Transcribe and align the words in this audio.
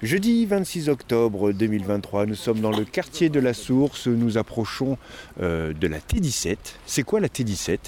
Jeudi 0.00 0.46
26 0.46 0.90
octobre 0.90 1.50
2023, 1.50 2.26
nous 2.26 2.36
sommes 2.36 2.60
dans 2.60 2.70
le 2.70 2.84
quartier 2.84 3.30
de 3.30 3.40
la 3.40 3.52
Source, 3.52 4.06
nous 4.06 4.38
approchons 4.38 4.96
euh, 5.42 5.72
de 5.72 5.88
la 5.88 5.98
T17. 5.98 6.56
C'est 6.86 7.02
quoi 7.02 7.18
la 7.18 7.26
T17 7.26 7.78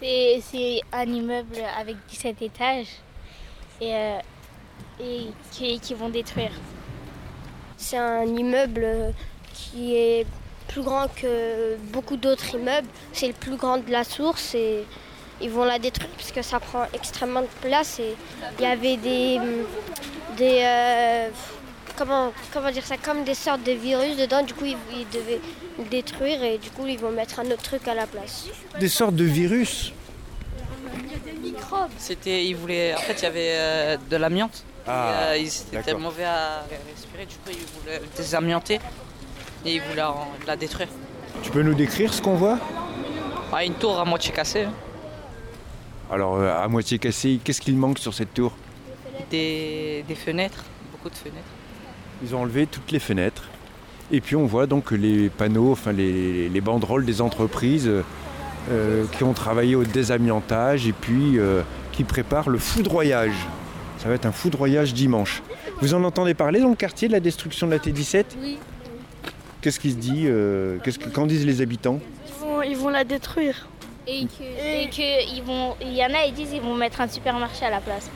C'est 0.00 0.40
c'est 0.48 0.80
un 0.92 1.06
immeuble 1.06 1.56
avec 1.76 1.96
17 2.10 2.42
étages 2.42 2.86
et, 3.80 3.92
euh, 3.92 4.18
et 5.00 5.26
qui, 5.50 5.80
qui 5.80 5.94
vont 5.94 6.08
détruire. 6.08 6.52
C'est 7.76 7.98
un 7.98 8.26
immeuble 8.26 9.12
qui 9.52 9.96
est 9.96 10.24
plus 10.68 10.82
grand 10.82 11.08
que 11.08 11.78
beaucoup 11.92 12.16
d'autres 12.16 12.54
immeubles. 12.54 12.86
C'est 13.12 13.26
le 13.26 13.32
plus 13.32 13.56
grand 13.56 13.78
de 13.78 13.90
la 13.90 14.04
source 14.04 14.54
et 14.54 14.84
ils 15.40 15.50
vont 15.50 15.64
la 15.64 15.80
détruire 15.80 16.10
parce 16.16 16.30
que 16.30 16.42
ça 16.42 16.60
prend 16.60 16.84
extrêmement 16.94 17.42
de 17.42 17.48
place. 17.60 17.98
Et 17.98 18.14
il 18.58 18.62
y 18.62 18.66
avait 18.66 18.96
des, 18.98 19.40
des 20.40 20.58
euh, 20.64 21.28
comment, 21.98 22.32
comment 22.52 22.70
dire 22.70 22.86
ça, 22.90 22.96
comme 22.96 23.24
des 23.24 23.34
sortes 23.34 23.62
de 23.62 23.72
virus 23.72 24.16
dedans. 24.16 24.42
Du 24.42 24.54
coup, 24.54 24.64
ils, 24.64 24.76
ils 24.98 25.08
devaient 25.18 25.40
le 25.78 25.84
détruire 25.84 26.42
et 26.42 26.56
du 26.58 26.70
coup, 26.70 26.86
ils 26.86 26.98
vont 26.98 27.12
mettre 27.12 27.40
un 27.40 27.46
autre 27.52 27.62
truc 27.62 27.86
à 27.86 27.94
la 27.94 28.06
place. 28.06 28.46
Des 28.78 28.88
sortes 28.88 29.14
de 29.14 29.24
virus 29.24 29.92
C'était, 31.98 32.44
ils 32.44 32.56
voulaient, 32.56 32.94
en 32.94 32.98
fait, 32.98 33.16
il 33.20 33.22
y 33.22 33.26
avait 33.26 33.52
euh, 33.52 33.96
de 34.12 34.16
l'amiante. 34.16 34.64
Ah, 34.86 35.10
euh, 35.10 35.36
ils 35.38 35.46
étaient 35.48 35.76
d'accord. 35.76 36.00
mauvais 36.00 36.24
à 36.24 36.64
respirer, 36.88 37.26
du 37.26 37.36
coup, 37.36 37.50
ils 37.50 37.80
voulaient 37.80 38.00
désamianter 38.16 38.80
et 39.64 39.74
ils 39.76 39.82
voulaient 39.82 40.02
en- 40.02 40.28
la 40.46 40.56
détruire. 40.56 40.88
Tu 41.42 41.50
peux 41.50 41.62
nous 41.62 41.74
décrire 41.74 42.12
ce 42.12 42.20
qu'on 42.22 42.34
voit? 42.34 42.58
Ah, 43.52 43.64
une 43.64 43.74
tour 43.74 43.98
à 43.98 44.04
moitié 44.04 44.32
cassée, 44.32 44.64
hein. 44.64 44.72
Alors, 46.10 46.36
euh, 46.36 46.64
à 46.64 46.66
moitié 46.66 46.98
cassée, 46.98 47.38
qu'est-ce 47.44 47.60
qu'il 47.60 47.76
manque 47.76 47.98
sur 47.98 48.14
cette 48.14 48.32
tour? 48.34 48.52
Des, 49.30 50.04
des 50.06 50.14
fenêtres, 50.14 50.64
beaucoup 50.92 51.10
de 51.10 51.14
fenêtres. 51.14 51.38
Ils 52.22 52.34
ont 52.34 52.40
enlevé 52.42 52.66
toutes 52.66 52.92
les 52.92 52.98
fenêtres. 52.98 53.48
Et 54.12 54.20
puis 54.20 54.36
on 54.36 54.46
voit 54.46 54.66
donc 54.66 54.90
les 54.90 55.28
panneaux, 55.28 55.72
enfin 55.72 55.92
les, 55.92 56.48
les 56.48 56.60
banderoles 56.60 57.04
des 57.04 57.20
entreprises 57.20 57.90
euh, 58.70 59.04
qui 59.16 59.24
ont 59.24 59.32
travaillé 59.32 59.74
au 59.74 59.84
désamiantage 59.84 60.86
et 60.86 60.92
puis 60.92 61.38
euh, 61.38 61.62
qui 61.92 62.04
préparent 62.04 62.50
le 62.50 62.58
foudroyage. 62.58 63.32
Ça 63.98 64.08
va 64.08 64.14
être 64.14 64.26
un 64.26 64.32
foudroyage 64.32 64.94
dimanche. 64.94 65.42
Vous 65.80 65.94
en 65.94 66.04
entendez 66.04 66.34
parler 66.34 66.60
dans 66.60 66.68
le 66.68 66.74
quartier 66.74 67.08
de 67.08 67.12
la 67.12 67.20
destruction 67.20 67.66
de 67.66 67.72
la 67.72 67.78
T17 67.78 68.24
Oui. 68.40 68.58
Qu'est-ce 69.60 69.78
qui 69.78 69.90
se 69.90 69.96
dit 69.96 70.24
euh, 70.26 70.78
qu'est-ce 70.82 70.98
que, 70.98 71.08
Qu'en 71.08 71.26
disent 71.26 71.46
les 71.46 71.60
habitants? 71.60 72.00
Ils 72.26 72.44
vont, 72.44 72.62
ils 72.62 72.76
vont 72.76 72.88
la 72.88 73.04
détruire. 73.04 73.68
Et 74.06 74.24
que, 74.24 74.42
et 74.42 74.88
que 74.88 75.34
ils 75.36 75.42
vont, 75.42 75.76
il 75.80 75.92
y 75.92 76.02
en 76.04 76.12
a, 76.14 76.24
ils 76.26 76.34
disent 76.34 76.52
ils 76.52 76.60
vont 76.62 76.74
mettre 76.74 77.00
un 77.00 77.08
supermarché 77.08 77.64
à 77.66 77.70
la 77.70 77.80
place. 77.80 78.10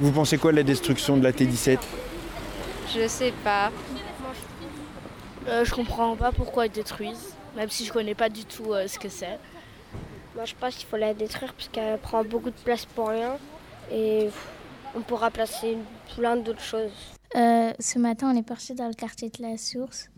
Vous 0.00 0.12
pensez 0.12 0.38
quoi 0.38 0.50
de 0.50 0.56
la 0.56 0.62
destruction 0.62 1.18
de 1.18 1.22
la 1.22 1.30
T17 1.30 1.78
Je 2.94 3.06
sais 3.06 3.34
pas. 3.44 3.70
Euh, 5.46 5.62
je 5.62 5.74
comprends 5.74 6.16
pas 6.16 6.32
pourquoi 6.32 6.66
ils 6.66 6.72
détruisent, 6.72 7.34
même 7.54 7.68
si 7.68 7.84
je 7.84 7.92
connais 7.92 8.14
pas 8.14 8.30
du 8.30 8.46
tout 8.46 8.72
euh, 8.72 8.88
ce 8.88 8.98
que 8.98 9.10
c'est. 9.10 9.38
Moi, 10.34 10.46
je 10.46 10.54
pense 10.58 10.76
qu'il 10.76 10.88
faut 10.88 10.96
la 10.96 11.12
détruire 11.12 11.52
parce 11.52 11.68
qu'elle 11.68 11.98
prend 11.98 12.24
beaucoup 12.24 12.48
de 12.48 12.58
place 12.64 12.86
pour 12.86 13.08
rien 13.08 13.36
et 13.92 14.30
on 14.96 15.02
pourra 15.02 15.30
placer 15.30 15.76
plein 16.16 16.36
d'autres 16.36 16.62
choses. 16.62 16.92
Euh, 17.36 17.72
ce 17.78 17.98
matin, 17.98 18.32
on 18.32 18.38
est 18.38 18.42
parti 18.42 18.74
dans 18.74 18.88
le 18.88 18.94
quartier 18.94 19.28
de 19.28 19.42
la 19.42 19.58
Source 19.58 20.08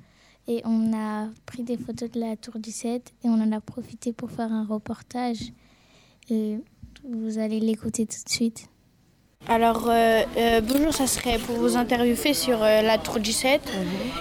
et 0.47 0.63
on 0.65 0.97
a 0.97 1.27
pris 1.45 1.65
des 1.65 1.77
photos 1.77 2.09
de 2.09 2.21
la 2.21 2.37
tour 2.37 2.55
17 2.57 3.15
et 3.25 3.29
on 3.29 3.35
en 3.35 3.51
a 3.51 3.61
profité 3.61 4.13
pour 4.13 4.31
faire 4.31 4.53
un 4.53 4.65
reportage. 4.65 5.53
Et 6.31 6.59
vous 7.03 7.39
allez 7.39 7.59
l'écouter 7.59 8.07
tout 8.07 8.23
de 8.25 8.31
suite. 8.31 8.69
Alors, 9.49 9.87
euh, 9.89 10.23
euh, 10.37 10.61
bonjour, 10.63 10.95
ça 10.95 11.07
serait 11.07 11.37
pour 11.39 11.57
vous 11.57 11.77
interviewer 11.77 12.33
sur 12.33 12.63
euh, 12.63 12.81
la 12.81 12.97
tour 12.99 13.19
17. 13.19 13.61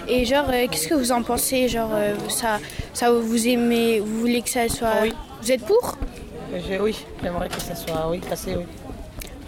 Et 0.08 0.24
genre, 0.24 0.46
euh, 0.52 0.66
qu'est-ce 0.70 0.88
que 0.88 0.94
vous 0.94 1.12
en 1.12 1.22
pensez 1.22 1.68
Genre, 1.68 1.90
euh, 1.94 2.14
ça, 2.28 2.58
ça 2.92 3.12
vous 3.12 3.46
aimez, 3.48 4.00
vous 4.00 4.18
voulez 4.20 4.42
que 4.42 4.50
ça 4.50 4.68
soit... 4.68 4.90
Oui. 5.02 5.12
Vous 5.40 5.52
êtes 5.52 5.64
pour? 5.64 5.96
Je- 6.52 6.80
oui, 6.82 6.96
j'aimerais 7.22 7.48
que 7.48 7.60
ça 7.60 7.74
soit 7.76 8.08
oui, 8.10 8.18
cassé. 8.20 8.56
Oui. 8.56 8.64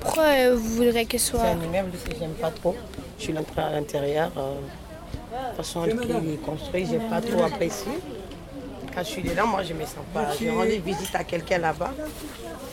Pourquoi 0.00 0.24
euh, 0.24 0.54
vous 0.56 0.76
voudrez 0.76 1.04
qu'elle 1.06 1.20
C'est 1.20 1.32
soit... 1.32 1.40
un 1.42 1.62
immeuble 1.64 1.90
que 2.08 2.16
j'aime 2.18 2.34
pas 2.40 2.50
trop. 2.50 2.76
Je 3.18 3.24
suis 3.24 3.36
entrée 3.36 3.62
à 3.62 3.70
l'intérieur. 3.72 4.30
euh, 4.36 4.54
de 4.54 5.48
toute 5.48 5.56
façon, 5.56 5.82
qui 5.82 6.32
est 6.32 6.36
construit, 6.44 6.86
j'ai 6.88 6.98
pas 6.98 7.20
trop 7.20 7.42
apprécié. 7.42 7.90
Quand 8.94 9.02
je 9.02 9.08
suis 9.08 9.22
dedans, 9.22 9.46
moi, 9.46 9.62
je 9.62 9.72
me 9.74 9.80
sens 9.84 10.04
pas. 10.12 10.26
J'ai 10.38 10.50
rendu 10.50 10.78
visite 10.84 11.14
à 11.14 11.24
quelqu'un 11.24 11.58
là-bas. 11.58 11.90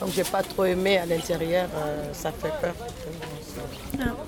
Donc, 0.00 0.10
j'ai 0.14 0.24
pas 0.24 0.42
trop 0.42 0.64
aimé 0.64 0.98
à 0.98 1.06
l'intérieur. 1.06 1.68
euh, 1.76 2.12
ça 2.12 2.30
fait 2.30 2.52
peur. 2.60 2.74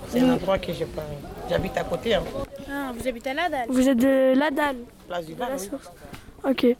C'est 0.09 0.21
un 0.21 0.33
endroit 0.35 0.59
que 0.59 0.73
j'ai 0.73 0.87
pas. 0.87 1.03
J'habite 1.49 1.77
à 1.77 1.85
côté, 1.85 2.15
hein, 2.15 2.23
Ah, 2.71 2.93
vous 2.97 3.07
habitez 3.07 3.31
à 3.31 3.35
Nadal 3.35 3.67
Vous 3.69 3.89
êtes 3.89 3.99
de 3.99 4.35
la 4.37 4.51
dalle, 4.51 4.77
place 5.07 5.27
du 5.27 5.35
Val. 5.35 5.51
la 5.51 5.57
oui. 5.57 6.51
Ok. 6.51 6.77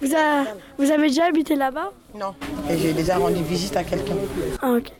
Vous, 0.00 0.14
a- 0.14 0.44
vous 0.78 0.90
avez 0.90 1.08
déjà 1.08 1.26
habité 1.26 1.56
là-bas? 1.56 1.92
Non. 2.14 2.34
Et 2.70 2.78
j'ai 2.78 2.92
déjà 2.92 3.16
rendu 3.18 3.42
visite 3.42 3.76
à 3.76 3.84
quelqu'un. 3.84 4.14
Ah, 4.62 4.72
ok. 4.72 4.92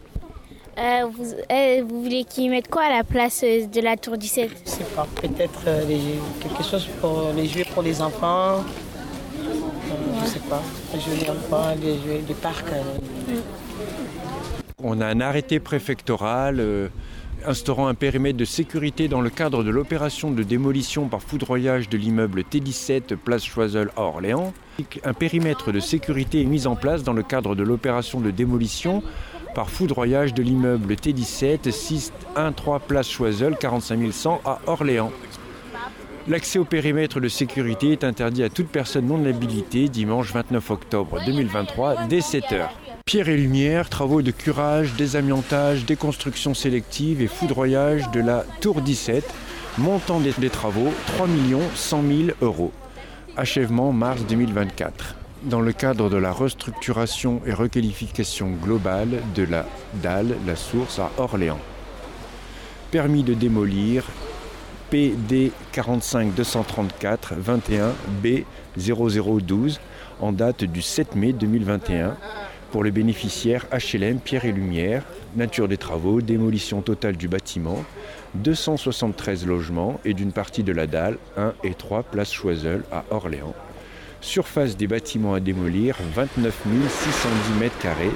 Euh, 0.77 1.07
vous, 1.13 1.25
euh, 1.53 1.83
vous 1.89 2.03
voulez 2.03 2.25
qu'ils 2.25 2.51
mettent 2.51 2.69
quoi 2.69 2.83
à 2.83 2.91
la 2.97 3.05
place 3.05 3.43
de 3.43 3.81
la 3.81 3.97
tour 3.97 4.17
17 4.19 4.51
Je 4.67 4.71
sais 4.71 4.85
pas. 4.97 5.07
Peut-être 5.23 5.61
euh, 5.69 5.83
quelque 6.41 6.63
chose 6.69 6.87
pour 7.01 7.29
les 7.35 7.47
jouets 7.47 7.65
pour 7.73 7.83
les 7.83 8.03
enfants. 8.03 8.65
Je 10.25 10.29
sais 10.31 10.39
pas. 10.49 10.63
Jouets 10.95 11.17
des 11.25 11.31
enfants, 11.31 11.75
les 11.81 11.99
jouets 11.99 12.23
du 12.27 12.35
parc. 12.35 12.65
euh, 12.73 12.83
On 14.83 15.01
a 15.01 15.07
un 15.07 15.21
arrêté 15.21 15.61
préfectoral 15.61 16.57
euh, 16.61 16.89
instaurant 17.47 17.87
un 17.89 17.95
périmètre 17.95 18.37
de 18.39 18.45
sécurité 18.45 19.09
dans 19.09 19.21
le 19.21 19.31
cadre 19.31 19.63
de 19.65 19.71
l'opération 19.71 20.31
de 20.31 20.43
démolition 20.43 21.09
par 21.09 21.21
foudroyage 21.23 21.89
de 21.89 21.99
l'immeuble 21.99 22.43
T17 22.43 23.17
Place 23.17 23.45
Choiseul 23.45 23.91
à 23.97 24.03
Orléans. 24.03 24.53
Un 25.05 25.13
périmètre 25.13 25.73
de 25.73 25.81
sécurité 25.81 26.41
est 26.43 26.47
mis 26.47 26.67
en 26.67 26.75
place 26.77 27.03
dans 27.03 27.13
le 27.13 27.23
cadre 27.23 27.55
de 27.55 27.63
l'opération 27.63 28.21
de 28.21 28.31
démolition 28.31 29.03
par 29.55 29.71
foudroyage 29.71 30.35
de 30.35 30.43
l'immeuble 30.43 30.95
T17 30.95 31.71
613 31.71 32.81
Place 32.89 33.09
Choiseul 33.09 33.57
45 33.57 34.13
100 34.13 34.41
à 34.45 34.59
Orléans. 34.67 35.13
L'accès 36.27 36.59
au 36.59 36.65
périmètre 36.65 37.21
de 37.21 37.29
sécurité 37.29 37.93
est 37.93 38.03
interdit 38.03 38.43
à 38.45 38.49
toute 38.49 38.69
personne 38.69 39.07
non 39.09 39.23
habilitée 39.27 39.91
dimanche 39.91 40.33
29 40.33 40.71
octobre 40.71 41.21
2023 41.27 42.07
dès 42.09 42.21
7h. 42.21 42.69
Pierre 43.05 43.29
et 43.29 43.37
lumière, 43.37 43.91
travaux 43.91 44.23
de 44.23 44.31
curage, 44.31 44.95
désamiantage, 44.95 45.85
déconstruction 45.85 46.55
sélective 46.55 47.21
et 47.21 47.27
foudroyage 47.27 48.11
de 48.13 48.21
la 48.21 48.47
tour 48.63 48.81
17. 48.81 49.23
Montant 49.77 50.19
des, 50.19 50.33
des 50.39 50.49
travaux 50.49 50.91
3 51.09 51.27
100 51.75 52.03
000 52.03 52.21
euros. 52.41 52.73
Achèvement 53.37 53.93
mars 53.93 54.25
2024. 54.27 55.17
Dans 55.43 55.61
le 55.61 55.73
cadre 55.73 56.09
de 56.09 56.17
la 56.17 56.33
restructuration 56.33 57.43
et 57.45 57.53
requalification 57.53 58.49
globale 58.63 59.21
de 59.35 59.43
la 59.43 59.67
dalle, 60.03 60.37
la 60.47 60.57
source 60.57 61.01
à 61.01 61.11
Orléans. 61.19 61.61
Permis 62.91 63.25
de 63.25 63.35
démolir 63.35 64.05
PD 64.95 65.51
45 65.73 66.35
234 66.37 67.35
21 67.37 67.95
B 68.23 68.45
0012 68.79 69.81
en 70.21 70.31
date 70.31 70.63
du 70.63 70.83
7 70.83 71.17
mai 71.17 71.33
2021 71.33 72.17
pour 72.71 72.85
les 72.85 72.93
bénéficiaires 72.93 73.67
HLM 73.73 74.21
Pierre 74.21 74.45
et 74.45 74.53
Lumière, 74.53 75.03
nature 75.35 75.67
des 75.67 75.79
travaux, 75.79 76.21
démolition 76.21 76.81
totale 76.81 77.17
du 77.17 77.27
bâtiment, 77.27 77.85
273 78.37 79.45
logements 79.47 79.99
et 80.05 80.15
d'une 80.15 80.31
partie 80.31 80.63
de 80.63 80.71
la 80.71 80.87
dalle 80.87 81.19
1 81.37 81.55
et 81.65 81.75
3 81.75 82.05
place 82.05 82.33
Choiseul 82.33 82.85
à 82.93 83.03
Orléans. 83.11 83.57
Surface 84.21 84.77
des 84.77 84.87
bâtiments 84.87 85.35
à 85.35 85.41
démolir 85.41 85.97
29 86.15 86.55
610 86.89 87.59
mètres 87.59 87.79
carrés. 87.79 88.13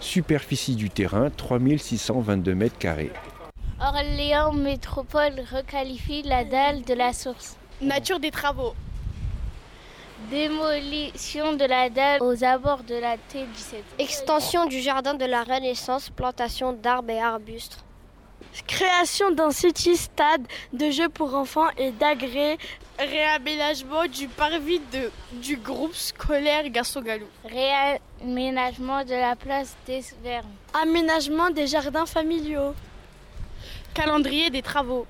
Superficie 0.00 0.74
du 0.74 0.88
terrain 0.88 1.28
3622 1.28 2.54
mètres 2.54 2.78
carrés. 2.78 3.12
Orléans 3.80 4.52
Métropole 4.52 5.40
requalifie 5.52 6.22
la 6.22 6.44
dalle 6.44 6.82
de 6.82 6.94
la 6.94 7.12
source. 7.12 7.56
Nature 7.80 8.20
des 8.20 8.30
travaux. 8.30 8.74
Démolition 10.30 11.54
de 11.54 11.64
la 11.64 11.90
dalle 11.90 12.22
aux 12.22 12.44
abords 12.44 12.84
de 12.84 12.94
la 12.94 13.16
T17. 13.16 13.82
Extension 13.98 14.66
du 14.66 14.80
jardin 14.80 15.14
de 15.14 15.24
la 15.24 15.42
Renaissance, 15.42 16.08
plantation 16.08 16.72
d'arbres 16.72 17.10
et 17.10 17.20
arbustes. 17.20 17.84
Création 18.68 19.32
d'un 19.32 19.50
city 19.50 19.96
stade 19.96 20.46
de 20.72 20.90
jeux 20.90 21.08
pour 21.08 21.34
enfants 21.34 21.68
et 21.76 21.90
d'agrès 21.90 22.56
Réaménagement 22.96 24.06
du 24.06 24.28
parvis 24.28 24.80
de, 24.92 25.10
du 25.32 25.56
groupe 25.56 25.96
scolaire 25.96 26.68
Garçon 26.70 27.02
Galou. 27.02 27.26
Réaménagement 27.44 29.04
de 29.04 29.14
la 29.14 29.34
place 29.34 29.76
des 29.84 30.04
Vernes. 30.22 30.46
Aménagement 30.80 31.50
des 31.50 31.66
jardins 31.66 32.06
familiaux. 32.06 32.72
Calendrier 33.94 34.50
des 34.50 34.60
travaux. 34.62 35.06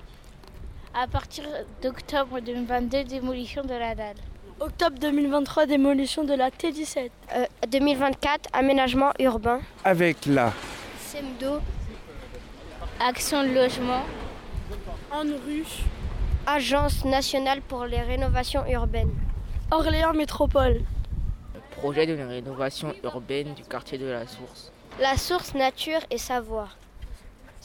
À 0.93 1.07
partir 1.07 1.43
d'octobre 1.81 2.39
2022, 2.39 3.03
démolition 3.03 3.63
de 3.63 3.73
la 3.73 3.95
dalle. 3.95 4.15
Octobre 4.59 4.97
2023, 4.99 5.65
démolition 5.65 6.23
de 6.23 6.35
la 6.35 6.51
T17. 6.51 7.09
Euh, 7.35 7.45
2024, 7.67 8.47
aménagement 8.53 9.11
urbain. 9.19 9.59
Avec 9.83 10.27
la 10.27 10.53
SEMDO, 10.99 11.59
Action 12.99 13.43
de 13.43 13.49
logement. 13.49 14.03
En 15.11 15.23
rue. 15.23 15.65
Agence 16.45 17.03
nationale 17.05 17.61
pour 17.61 17.85
les 17.85 18.01
rénovations 18.01 18.65
urbaines. 18.67 19.13
Orléans 19.71 20.13
Métropole. 20.13 20.81
Projet 21.71 22.05
de 22.05 22.13
rénovation 22.13 22.93
urbaine 23.03 23.55
du 23.55 23.63
quartier 23.63 23.97
de 23.97 24.05
la 24.05 24.27
Source. 24.27 24.71
La 25.01 25.17
source 25.17 25.55
nature 25.55 25.99
et 26.11 26.19
savoir. 26.19 26.77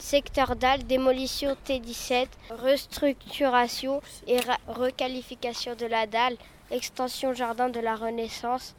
Secteur 0.01 0.55
dalle, 0.55 0.83
démolition 0.83 1.55
T17, 1.63 2.27
restructuration 2.49 4.01
et 4.25 4.39
requalification 4.67 5.75
de 5.75 5.85
la 5.85 6.07
dalle, 6.07 6.37
extension 6.71 7.33
jardin 7.33 7.69
de 7.69 7.79
la 7.79 7.95
Renaissance, 7.95 8.73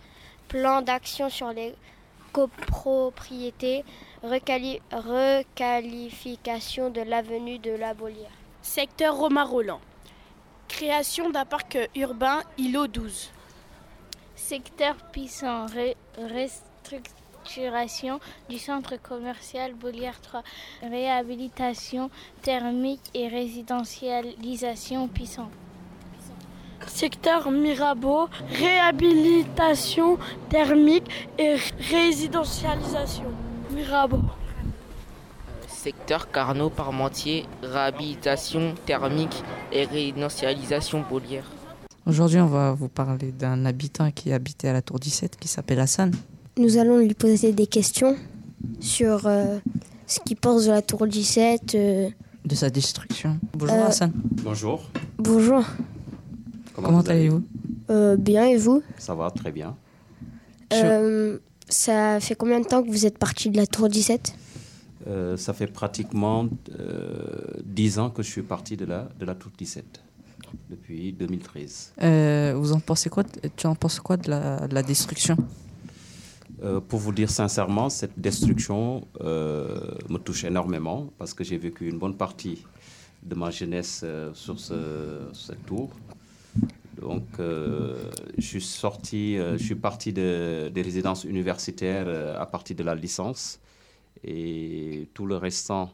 plan 0.49 0.83
d'action 0.83 1.31
sur 1.31 1.53
les 1.53 1.77
copropriétés, 2.33 3.85
requalification 4.25 6.91
de 6.91 7.03
l'avenue 7.03 7.61
de 7.61 7.71
la 7.71 7.95
Bolière. 7.95 8.33
Secteur 8.61 9.15
Romain 9.15 9.45
Roland. 9.45 9.81
Création 10.67 11.31
d'un 11.31 11.45
parc 11.45 11.79
urbain 11.95 12.43
îlot 12.59 12.89
12. 12.89 13.31
Secteur 14.35 14.97
Pissant, 15.13 15.67
restructuration 16.19 17.22
du 18.49 18.58
centre 18.58 18.96
commercial 18.96 19.75
Bolière 19.75 20.20
3, 20.20 20.43
réhabilitation 20.82 22.10
thermique 22.40 23.02
et 23.14 23.28
résidentialisation 23.28 25.08
Pissant. 25.08 25.50
Secteur 26.87 27.50
Mirabeau, 27.50 28.28
réhabilitation 28.58 30.19
thermique 30.49 31.08
et 31.38 31.56
résidentialisation. 31.90 33.25
Mirabeau. 33.70 34.20
Secteur 35.69 36.31
Carnot 36.31 36.70
Parmentier, 36.70 37.46
réhabilitation 37.62 38.75
thermique 38.87 39.43
et 39.72 39.84
résidentialisation 39.84 41.04
Bolière. 41.08 41.44
Aujourd'hui, 42.06 42.40
on 42.40 42.46
va 42.46 42.72
vous 42.72 42.88
parler 42.88 43.31
d'un 43.31 43.64
habitant 43.64 44.10
qui 44.10 44.32
habitait 44.32 44.69
à 44.69 44.72
la 44.72 44.82
tour 44.82 44.99
17 44.99 45.37
qui 45.37 45.49
s'appelle 45.49 45.81
Hassan. 45.81 46.12
Nous 46.58 46.76
allons 46.76 46.99
lui 46.99 47.14
poser 47.14 47.52
des 47.52 47.66
questions 47.66 48.16
sur 48.81 49.26
euh, 49.26 49.58
ce 50.06 50.20
qu'il 50.20 50.37
pense 50.37 50.66
de 50.66 50.70
la 50.70 50.82
tour 50.82 51.06
17. 51.06 51.75
euh. 51.75 52.10
De 52.44 52.54
sa 52.54 52.69
destruction. 52.70 53.38
Bonjour 53.54 53.76
Euh, 53.76 53.87
Hassan. 53.87 54.12
Bonjour. 54.43 54.82
Bonjour. 55.19 55.64
Comment 56.75 57.00
allez 57.00 57.10
allez-vous 57.28 57.43
Euh, 57.90 58.16
bien 58.16 58.46
et 58.46 58.56
vous? 58.56 58.82
Ça 58.99 59.14
va 59.14 59.31
très 59.31 59.52
bien. 59.52 59.76
Euh, 60.72 61.38
Ça 61.69 62.19
fait 62.20 62.34
combien 62.34 62.60
de 62.60 62.66
temps 62.66 62.82
que 62.82 62.88
vous 62.90 63.06
êtes 63.06 63.16
parti 63.19 63.49
de 63.49 63.56
la 63.56 63.66
tour 63.66 63.88
17 63.88 64.34
Euh, 65.06 65.37
ça 65.37 65.52
fait 65.54 65.66
pratiquement 65.69 66.46
euh, 66.78 67.60
10 67.64 67.99
ans 67.99 68.10
que 68.10 68.22
je 68.22 68.31
suis 68.31 68.43
parti 68.43 68.76
de 68.76 68.84
la, 68.84 69.08
de 69.19 69.25
la 69.25 69.34
Tour 69.34 69.50
17, 69.58 69.84
depuis 70.70 71.12
2013. 71.12 71.93
Euh, 72.02 72.54
Vous 72.56 72.72
en 72.72 72.78
pensez 72.81 73.08
quoi 73.10 73.25
Tu 73.56 73.66
en 73.66 73.75
penses 73.75 73.99
quoi 74.00 74.16
de 74.16 74.31
la, 74.31 74.66
de 74.69 74.75
la 74.75 74.82
destruction? 74.82 75.37
Euh, 76.62 76.81
pour 76.81 77.00
vous 77.00 77.12
dire 77.12 77.31
sincèrement, 77.31 77.88
cette 77.91 78.19
destruction 78.19 79.06
euh, 79.20 79.81
me 80.09 80.19
touche 80.19 80.44
énormément 80.44 81.11
parce 81.19 81.35
que 81.35 81.43
j'ai 81.43 81.59
vécu 81.59 81.88
une 81.88 81.99
bonne 81.99 82.17
partie 82.17 82.64
de 83.23 83.35
ma 83.35 83.50
jeunesse 83.50 84.03
euh, 84.05 84.32
sur, 84.35 84.59
ce- 84.61 85.29
sur 85.32 85.47
cette 85.47 85.67
tour. 85.67 85.91
Donc, 87.00 87.25
je 87.38 88.47
suis 88.47 88.61
sorti, 88.61 89.37
je 89.37 89.56
suis 89.64 89.75
parti 89.75 90.12
de- 90.12 90.70
des 90.73 90.82
résidences 90.82 91.25
universitaires 91.25 92.06
à 92.38 92.47
partir 92.47 92.76
de 92.76 92.85
la 92.85 92.94
licence 92.94 93.59
et 94.23 95.09
tout 95.14 95.26
le 95.26 95.37
restant 95.37 95.91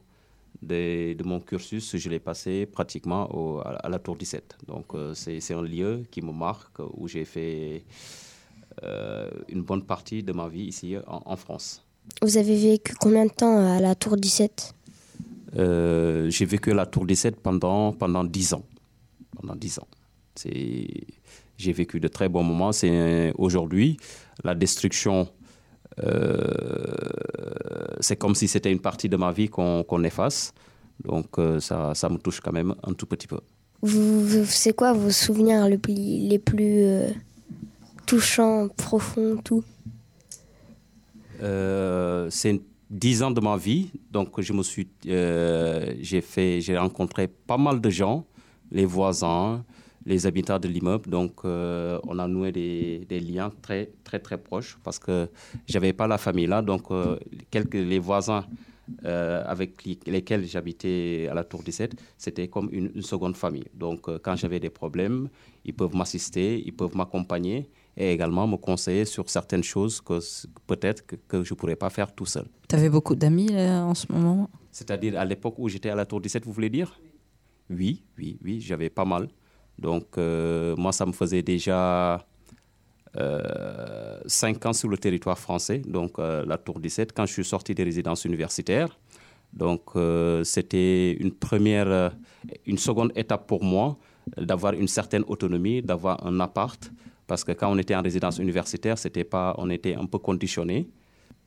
de, 0.61 1.17
mon 1.25 1.41
cursus, 1.41 1.97
je 1.97 2.11
l'ai 2.11 2.19
passé 2.19 2.67
pratiquement 2.67 3.61
à, 3.65 3.71
à 3.87 3.89
la 3.89 3.99
Tour 4.01 4.17
17. 4.17 4.59
Donc, 4.67 4.87
c'est 5.15 5.55
un 5.55 5.63
lieu 5.63 6.03
qui 6.11 6.21
me 6.21 6.33
marque 6.33 6.81
où 6.95 7.09
j'ai 7.09 7.25
fait 7.25 7.85
une 9.49 9.63
bonne 9.63 9.83
partie 9.85 10.23
de 10.23 10.33
ma 10.33 10.49
vie 10.49 10.65
ici 10.65 10.97
en, 11.07 11.23
en 11.25 11.37
France. 11.37 11.85
Vous 12.23 12.37
avez 12.39 12.57
vécu 12.57 12.95
combien 13.01 13.27
de 13.27 13.31
temps 13.33 13.77
à 13.77 13.81
la 13.81 13.95
tour 13.95 14.17
17 14.17 14.75
Euh, 15.57 16.29
j'ai 16.31 16.45
vécu 16.45 16.71
à 16.73 16.75
la 16.75 16.85
Tour 16.87 17.07
17 17.07 17.41
pendant, 17.41 17.93
pendant 17.93 18.23
10 18.25 18.53
ans. 18.55 18.63
Pendant 19.41 19.57
10 19.57 19.79
ans. 19.79 19.89
C'est- 20.35 21.07
J'ai 21.57 21.73
vécu 21.73 21.99
de 22.01 22.07
très 22.09 22.29
bons 22.29 22.43
moments. 22.45 22.71
C'est 22.73 23.33
aujourd'hui 23.39 23.97
la 24.45 24.55
destruction. 24.55 25.27
euh, 26.05 26.95
c'est 28.01 28.17
comme 28.17 28.35
si 28.35 28.47
c'était 28.47 28.71
une 28.71 28.81
partie 28.81 29.09
de 29.09 29.17
ma 29.17 29.33
vie 29.33 29.49
qu'on 29.49 30.05
efface. 30.05 30.53
Donc 31.05 31.39
euh, 31.39 31.61
ça, 31.61 31.95
ça 31.95 32.09
me 32.09 32.19
touche 32.19 32.41
quand 32.41 32.53
même 32.53 32.75
un 32.85 32.93
tout 32.93 33.07
petit 33.07 33.27
peu. 33.27 33.41
C'est 34.45 34.75
quoi 34.75 34.93
vos 34.93 35.11
souvenirs 35.11 35.67
plus- 35.81 35.95
les 36.29 36.39
plus 36.39 36.83
euh, 36.85 37.09
touchants, 38.09 38.69
profonds, 38.69 39.37
tout 39.45 39.63
Euh, 41.41 42.29
c'est 42.31 42.61
10 42.91 43.23
ans 43.23 43.31
de 43.31 43.41
ma 43.41 43.57
vie, 43.57 43.93
donc 44.11 44.41
je 44.41 44.53
me 44.53 44.63
suis, 44.65 44.89
euh, 45.07 45.95
j'ai 46.01 46.21
fait, 46.21 46.61
j'ai 46.61 46.77
rencontré 46.77 47.29
pas 47.29 47.59
mal 47.59 47.81
de 47.81 47.91
gens, 47.91 48.27
les 48.73 48.87
voisins, 48.87 49.65
les 50.05 50.27
habitants 50.27 50.59
de 50.59 50.67
l'immeuble, 50.67 51.09
donc 51.11 51.33
euh, 51.45 52.01
on 52.09 52.19
a 52.19 52.27
noué 52.27 52.51
des, 52.51 53.21
liens 53.21 53.53
très 53.63 53.91
très 54.03 54.19
très 54.19 54.39
proches 54.39 54.79
parce 54.83 54.99
que 54.99 55.29
j'avais 55.67 55.93
pas 55.93 56.09
la 56.09 56.19
famille 56.19 56.47
là, 56.47 56.61
donc 56.61 56.85
quelques 57.51 57.75
les 57.75 58.01
voisins 58.01 58.45
avec 59.05 59.71
lesquels 60.07 60.45
j'habitais 60.47 61.29
à 61.31 61.35
la 61.35 61.45
Tour 61.45 61.63
17, 61.63 61.95
c'était 62.17 62.49
comme 62.49 62.69
une, 62.73 63.03
seconde 63.03 63.37
famille. 63.37 63.69
Donc 63.75 64.01
quand 64.23 64.35
j'avais 64.35 64.61
des 64.61 64.71
problèmes, 64.71 65.29
ils 65.65 65.75
peuvent 65.75 65.95
m'assister, 65.95 66.61
ils 66.67 66.75
peuvent 66.75 66.97
m'accompagner 66.97 67.69
et 67.99 68.13
également 68.13 68.47
me 68.47 68.57
conseiller 68.57 69.05
sur 69.05 69.29
certaines 69.29 69.65
choses 69.65 70.01
que 70.01 70.19
peut-être 70.67 71.05
que, 71.05 71.17
que 71.17 71.43
je 71.43 71.53
ne 71.53 71.59
pourrais 71.59 71.77
pas 71.77 71.91
faire 71.91 72.15
tout 72.15 72.27
seul. 72.27 72.47
Tu 72.69 72.77
avais 72.77 72.89
beaucoup 72.89 73.17
d'amis 73.17 73.51
en 73.59 73.95
ce 73.95 74.11
moment? 74.11 74.49
C'est-à-dire 74.71 75.19
à 75.19 75.25
l'époque 75.25 75.57
où 75.59 75.69
j'étais 75.69 75.91
à 75.91 75.97
la 75.97 76.07
Tour 76.07 76.21
17, 76.21 76.45
vous 76.47 76.53
voulez 76.53 76.71
dire? 76.71 76.99
Oui, 77.69 78.05
oui, 78.17 78.39
oui, 78.45 78.61
j'avais 78.61 78.89
pas 78.89 79.05
mal. 79.05 79.29
Donc 79.79 80.17
euh, 80.17 80.75
moi, 80.77 80.93
ça 80.93 81.05
me 81.05 81.13
faisait 81.13 81.43
déjà 81.43 82.25
euh, 83.17 84.21
cinq 84.27 84.65
ans 84.67 84.73
sur 84.73 84.89
le 84.89 84.99
territoire 84.99 85.39
français, 85.39 85.79
donc 85.79 86.19
euh, 86.19 86.45
la 86.47 86.59
Tour 86.59 86.79
17, 86.79 87.13
quand 87.13 87.27
je 87.27 87.33
suis 87.33 87.45
sorti 87.45 87.75
des 87.75 87.83
résidences 87.83 88.25
universitaires. 88.25 88.99
Donc 89.53 89.83
euh, 89.97 90.45
c'était 90.45 91.13
une 91.13 91.33
première, 91.33 92.13
une 92.67 92.79
seconde 92.79 93.13
étape 93.17 93.47
pour 93.47 93.65
moi 93.65 93.97
d'avoir 94.37 94.75
une 94.75 94.89
certaine 94.89 95.25
autonomie, 95.27 95.81
d'avoir 95.81 96.25
un 96.27 96.39
appart, 96.41 96.93
parce 97.29 97.45
que 97.45 97.53
quand 97.53 97.71
on 97.71 97.79
était 97.79 97.95
en 97.95 98.03
résidence 98.03 98.39
universitaire, 98.39 98.99
c'était 98.99 99.23
pas, 99.23 99.55
on 99.59 99.69
était 99.71 99.95
un 99.95 100.07
peu 100.07 100.19
conditionné. 100.19 100.89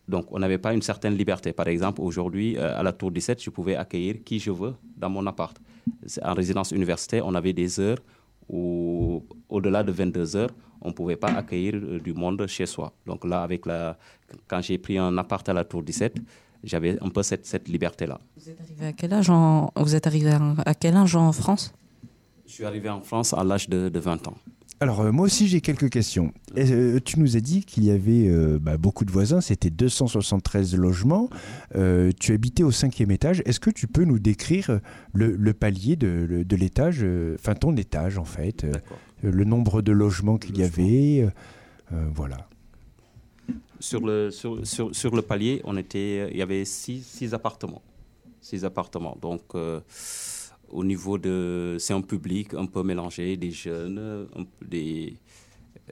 Donc, 0.07 0.27
on 0.31 0.39
n'avait 0.39 0.59
pas 0.59 0.73
une 0.73 0.81
certaine 0.81 1.15
liberté. 1.15 1.53
Par 1.53 1.67
exemple, 1.67 2.01
aujourd'hui, 2.01 2.55
euh, 2.57 2.79
à 2.79 2.83
la 2.83 2.93
Tour 2.93 3.11
17, 3.11 3.41
je 3.43 3.49
pouvais 3.49 3.75
accueillir 3.75 4.23
qui 4.23 4.39
je 4.39 4.51
veux 4.51 4.75
dans 4.95 5.09
mon 5.09 5.25
appart. 5.25 5.57
En 6.21 6.33
résidence 6.35 6.71
universitaire, 6.71 7.25
on 7.25 7.33
avait 7.33 7.53
des 7.53 7.79
heures 7.79 7.97
où, 8.47 9.23
au-delà 9.49 9.83
de 9.83 9.91
22 9.91 10.35
heures, 10.35 10.51
on 10.81 10.89
ne 10.89 10.93
pouvait 10.93 11.15
pas 11.15 11.29
accueillir 11.29 11.75
euh, 11.75 11.99
du 11.99 12.13
monde 12.13 12.45
chez 12.47 12.67
soi. 12.67 12.93
Donc 13.07 13.25
là, 13.25 13.41
avec 13.41 13.65
la, 13.65 13.97
quand 14.47 14.61
j'ai 14.61 14.77
pris 14.77 14.99
un 14.99 15.17
appart 15.17 15.47
à 15.49 15.53
la 15.53 15.63
Tour 15.63 15.81
17, 15.81 16.17
j'avais 16.63 17.01
un 17.01 17.09
peu 17.09 17.23
cette, 17.23 17.47
cette 17.47 17.67
liberté-là. 17.67 18.19
Vous 18.37 18.49
êtes 18.49 18.61
arrivé 18.61 18.85
à 18.85 18.93
quel 18.93 19.13
âge 19.13 19.31
en, 19.31 19.71
vous 19.75 19.95
êtes 19.95 20.05
arrivé 20.05 20.31
à 20.63 20.75
quel 20.75 20.95
âge 20.95 21.15
en 21.15 21.31
France? 21.31 21.73
Je 22.45 22.53
suis 22.53 22.65
arrivé 22.65 22.89
en 22.89 23.01
France 23.01 23.33
à 23.33 23.43
l'âge 23.43 23.67
de, 23.67 23.89
de 23.89 23.99
20 23.99 24.27
ans. 24.27 24.35
Alors 24.81 25.01
euh, 25.01 25.11
moi 25.11 25.25
aussi 25.25 25.47
j'ai 25.47 25.61
quelques 25.61 25.91
questions. 25.91 26.33
Euh, 26.57 26.99
tu 27.05 27.19
nous 27.19 27.37
as 27.37 27.39
dit 27.39 27.63
qu'il 27.63 27.83
y 27.83 27.91
avait 27.91 28.27
euh, 28.27 28.57
bah, 28.59 28.77
beaucoup 28.77 29.05
de 29.05 29.11
voisins, 29.11 29.39
c'était 29.39 29.69
273 29.69 30.75
logements. 30.75 31.29
Euh, 31.75 32.11
tu 32.19 32.33
habitais 32.33 32.63
au 32.63 32.71
cinquième 32.71 33.11
étage. 33.11 33.43
Est-ce 33.45 33.59
que 33.59 33.69
tu 33.69 33.85
peux 33.85 34.05
nous 34.05 34.17
décrire 34.17 34.79
le, 35.13 35.35
le 35.35 35.53
palier 35.53 35.95
de, 35.97 36.43
de 36.43 36.55
l'étage, 36.55 37.01
euh, 37.03 37.35
enfin 37.39 37.53
ton 37.53 37.77
étage 37.77 38.17
en 38.17 38.25
fait, 38.25 38.63
euh, 38.63 38.71
le 39.21 39.43
nombre 39.43 39.83
de 39.83 39.91
logements 39.91 40.39
qu'il 40.39 40.57
y 40.57 40.63
avait, 40.63 41.29
voilà. 41.91 42.47
Sur 43.79 44.03
le, 44.03 44.31
sur, 44.31 44.65
sur, 44.65 44.95
sur 44.95 45.15
le 45.15 45.21
palier, 45.21 45.61
on 45.63 45.77
était, 45.77 46.29
il 46.31 46.37
y 46.37 46.41
avait 46.41 46.65
six, 46.65 47.03
six 47.05 47.35
appartements. 47.35 47.83
Six 48.39 48.65
appartements. 48.65 49.17
Donc, 49.21 49.41
euh, 49.53 49.81
au 50.71 50.83
niveau 50.83 51.17
de. 51.17 51.77
C'est 51.79 51.93
un 51.93 52.01
public 52.01 52.53
un 52.53 52.65
peu 52.65 52.83
mélangé, 52.83 53.37
des 53.37 53.51
jeunes, 53.51 54.27
des, 54.65 55.17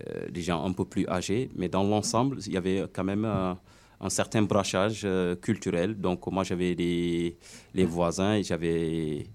euh, 0.08 0.30
des 0.30 0.42
gens 0.42 0.64
un 0.66 0.74
peu 0.74 0.86
plus 0.86 1.08
âgés. 1.08 1.50
Mais 1.56 1.70
dans 1.70 1.84
l'ensemble, 1.84 2.38
il 2.46 2.54
y 2.54 2.58
avait 2.58 2.86
quand 2.94 3.04
même 3.04 3.26
un 3.26 4.10
certain 4.10 4.42
brachage 4.42 5.08
culturel. 5.42 5.96
Donc, 6.00 6.26
moi, 6.28 6.44
j'avais 6.44 6.74
les, 6.74 7.38
les 7.74 7.86
voisins 7.86 8.36
et 8.36 8.44
j'avais 8.44 9.28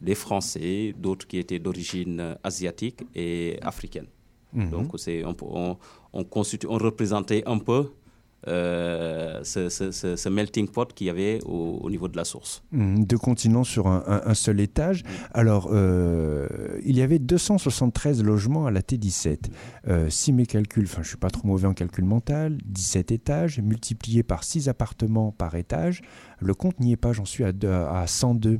des 0.00 0.14
Français, 0.14 0.94
d'autres 0.96 1.26
qui 1.26 1.38
étaient 1.38 1.58
d'origine 1.60 2.36
asiatique 2.42 3.02
et 3.14 3.58
africaine. 3.62 4.06
Mhm. 4.52 4.70
Donc, 4.70 4.92
c'est, 4.98 5.24
on, 5.24 5.34
on, 5.42 5.76
on, 6.12 6.24
on 6.32 6.78
représentait 6.78 7.42
un 7.46 7.58
peu 7.58 7.90
euh, 8.48 9.38
ce, 9.44 9.68
ce, 9.68 10.28
melting 10.28 10.68
pot 10.68 10.92
qu'il 10.92 11.06
y 11.06 11.10
avait 11.10 11.38
au, 11.44 11.88
niveau 11.88 12.08
de 12.08 12.16
la 12.16 12.24
source. 12.24 12.64
Mhm. 12.72 13.04
deux 13.04 13.18
continents 13.18 13.62
sur 13.62 13.86
un, 13.86 14.34
seul 14.34 14.60
étage. 14.60 15.04
Alors, 15.32 15.68
euh, 15.70 16.48
il 16.84 16.96
y 16.96 17.02
avait 17.02 17.20
273 17.20 18.22
logements 18.24 18.66
à 18.66 18.72
la 18.72 18.80
T17. 18.80 19.50
Euh, 19.86 20.10
si 20.10 20.32
mes 20.32 20.46
calculs, 20.46 20.84
enfin 20.84 21.02
je 21.02 21.06
ne 21.06 21.08
suis 21.08 21.16
pas 21.16 21.30
trop 21.30 21.46
mauvais 21.46 21.68
en 21.68 21.74
calcul 21.74 22.04
mental, 22.04 22.58
17 22.64 23.12
étages 23.12 23.60
multiplié 23.60 24.24
par 24.24 24.42
6 24.42 24.68
appartements 24.68 25.30
par 25.30 25.54
étage, 25.54 26.02
le 26.40 26.54
compte 26.54 26.80
n'y 26.80 26.92
est 26.92 26.96
pas, 26.96 27.12
j'en 27.12 27.24
suis 27.24 27.44
à, 27.44 27.52
à 27.90 28.06
102. 28.08 28.58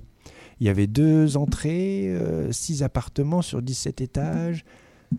Il 0.60 0.66
y 0.66 0.68
avait 0.68 0.86
deux 0.86 1.36
entrées, 1.36 2.16
six 2.52 2.84
appartements 2.84 3.42
sur 3.42 3.62
17 3.62 4.00
étages. 4.00 4.64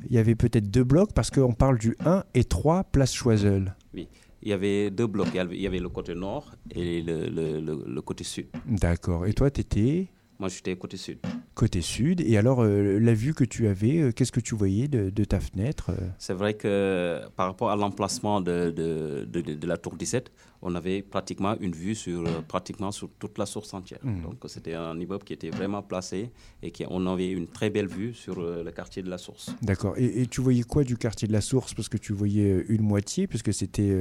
Il 0.10 0.16
y 0.16 0.18
avait 0.18 0.36
peut-être 0.36 0.72
deux 0.72 0.86
blocs 0.86 1.12
parce 1.14 1.32
qu'on 1.32 1.52
parle 1.52 1.78
du 1.78 1.98
1 2.06 2.24
et 2.34 2.46
3 2.46 2.86
Place 2.86 3.14
Choiseul. 3.14 3.76
Oui 3.94 4.08
il 4.44 4.50
y 4.50 4.54
avait 4.54 4.92
deux 4.92 5.08
blocs. 5.08 5.30
Il 5.34 5.62
y 5.62 5.68
avait 5.68 5.80
le 5.80 5.90
côté 5.90 6.14
nord 6.14 6.54
et 6.70 7.02
le, 7.02 8.02
côté 8.02 8.24
sud. 8.24 8.48
D'accord. 8.66 9.26
Et 9.26 9.34
toi, 9.34 9.50
tu 9.50 10.08
Moi, 10.40 10.50
j'étais 10.50 10.76
côté 10.76 10.98
sud. 10.98 11.20
Côté 11.54 11.82
sud. 11.82 12.22
Et 12.22 12.38
alors, 12.38 12.62
euh, 12.62 13.00
la 13.00 13.14
vue 13.14 13.34
que 13.34 13.44
tu 13.44 13.68
avais, 13.68 14.00
euh, 14.00 14.12
qu'est-ce 14.12 14.32
que 14.32 14.40
tu 14.40 14.56
voyais 14.56 14.88
de, 14.88 15.10
de 15.10 15.24
ta 15.24 15.40
fenêtre 15.40 15.92
euh? 15.92 16.10
C'est 16.18 16.34
vrai 16.34 16.56
que 16.56 17.22
par 17.36 17.48
rapport 17.48 17.70
à 17.70 17.76
l'emplacement 17.76 18.42
de, 18.42 18.72
de, 18.72 19.26
de, 19.26 19.68
la 19.68 19.78
tour 19.78 19.96
17, 19.96 20.32
on 20.64 20.74
avait 20.74 21.04
pratiquement 21.04 21.56
une 21.60 21.74
vue 21.74 21.94
sur, 21.94 22.24
pratiquement 22.48 22.92
sur 22.92 23.10
toute 23.20 23.38
la 23.38 23.46
source 23.46 23.74
entière. 23.74 24.00
Hmm. 24.04 24.24
Donc, 24.24 24.36
c'était 24.48 24.74
un 24.74 25.00
immeuble 25.00 25.24
qui 25.24 25.34
était 25.34 25.52
vraiment 25.52 25.84
placé 25.84 26.32
et 26.64 26.72
qui, 26.72 26.84
on 26.90 27.06
avait 27.06 27.30
une 27.30 27.48
très 27.48 27.70
belle 27.70 27.88
vue 27.88 28.14
sur 28.14 28.42
le 28.42 28.70
quartier 28.72 29.04
de 29.04 29.10
la 29.10 29.20
source. 29.20 29.52
D'accord. 29.62 29.94
Et, 29.98 30.26
tu 30.26 30.42
voyais 30.42 30.64
quoi 30.64 30.84
du 30.84 30.98
quartier 30.98 31.28
de 31.28 31.34
la 31.34 31.42
source? 31.42 31.74
Parce 31.74 31.90
que 31.90 31.98
tu 31.98 32.14
voyais 32.14 32.66
une 32.70 32.82
moitié, 32.82 33.28
puisque 33.28 33.54
c'était 33.54 33.96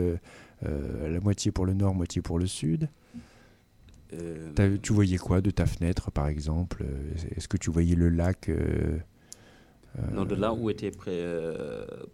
la 0.62 1.20
moitié 1.20 1.52
pour 1.52 1.66
le 1.66 1.74
nord, 1.74 1.94
moitié 1.94 2.22
pour 2.22 2.38
le 2.38 2.46
sud. 2.46 2.88
Euh, 4.12 4.76
tu 4.82 4.92
voyais 4.92 5.18
quoi 5.18 5.40
de 5.40 5.50
ta 5.50 5.66
fenêtre, 5.66 6.10
par 6.10 6.28
exemple 6.28 6.84
Est-ce 7.36 7.48
que 7.48 7.56
tu 7.56 7.70
voyais 7.70 7.94
le 7.94 8.08
lac 8.08 8.50
euh, 9.98 10.00
non, 10.12 10.24
de 10.24 10.34
là 10.34 10.54
où 10.54 10.70
était 10.70 10.90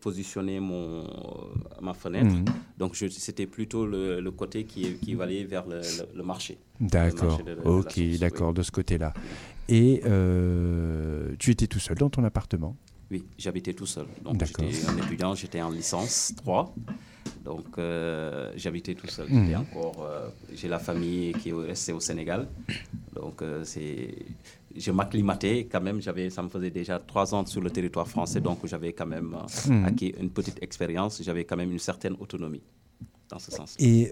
positionné 0.01 0.59
mon, 0.59 1.05
ma 1.81 1.95
fenêtre. 1.95 2.35
Mhm. 2.35 2.45
Donc, 2.77 2.97
c'était 2.97 3.47
plutôt 3.47 3.87
le, 3.87 4.31
côté 4.31 4.65
qui, 4.65 4.95
qui 4.95 5.21
allait 5.21 5.45
vers 5.45 5.65
le, 5.67 6.23
marché. 6.23 6.59
D'accord. 6.81 7.41
Ok, 7.65 8.01
d'accord, 8.19 8.53
de 8.53 8.63
ce 8.63 8.71
côté-là. 8.71 9.13
Et 9.69 10.03
euh, 10.07 11.35
tu 11.39 11.51
étais 11.51 11.67
tout 11.67 11.79
seul 11.79 11.97
dans 11.97 12.11
ton 12.11 12.25
appartement? 12.25 12.77
Oui, 13.11 13.25
j'habitais 13.39 13.75
tout 13.75 13.87
seul. 13.87 14.07
Donc, 14.25 14.43
j'étais 14.45 14.87
un 14.87 14.97
étudiant, 14.99 15.35
j'étais 15.35 15.63
en 15.63 15.71
licence 15.71 16.33
3. 16.37 16.75
Donc, 17.49 17.79
euh, 17.79 18.53
j'habitais 18.57 18.93
tout 18.93 19.07
seul. 19.07 19.27
Mmh. 19.31 19.55
encore, 19.55 20.07
euh, 20.07 20.29
j'ai 20.55 20.69
la 20.69 20.79
famille 20.79 21.33
qui 21.33 21.49
est 21.49 21.55
restée 21.55 21.95
au 21.95 22.01
Sénégal. 22.01 22.47
Donc, 23.15 23.41
euh, 23.41 23.65
c'est, 23.65 24.15
je 24.77 24.91
m'acclimatais 24.91 25.67
quand 25.73 25.81
même. 25.81 25.99
J'avais, 26.03 26.29
ça 26.29 26.43
me 26.43 26.51
faisait 26.51 26.71
déjà 26.71 26.99
trois 26.99 27.35
ans 27.35 27.47
sur 27.47 27.63
le 27.63 27.71
territoire 27.71 28.07
français, 28.07 28.43
donc 28.43 28.59
j'avais 28.67 28.93
quand 28.93 29.07
même 29.07 29.35
mmh. 29.67 29.85
acquis 29.87 30.15
une 30.21 30.29
petite 30.29 30.63
expérience. 30.63 31.23
J'avais 31.23 31.45
quand 31.45 31.57
même 31.57 31.73
une 31.73 31.79
certaine 31.79 32.17
autonomie. 32.21 32.63
Dans 33.31 33.39
ce 33.39 33.51
sens. 33.51 33.77
Et 33.79 34.11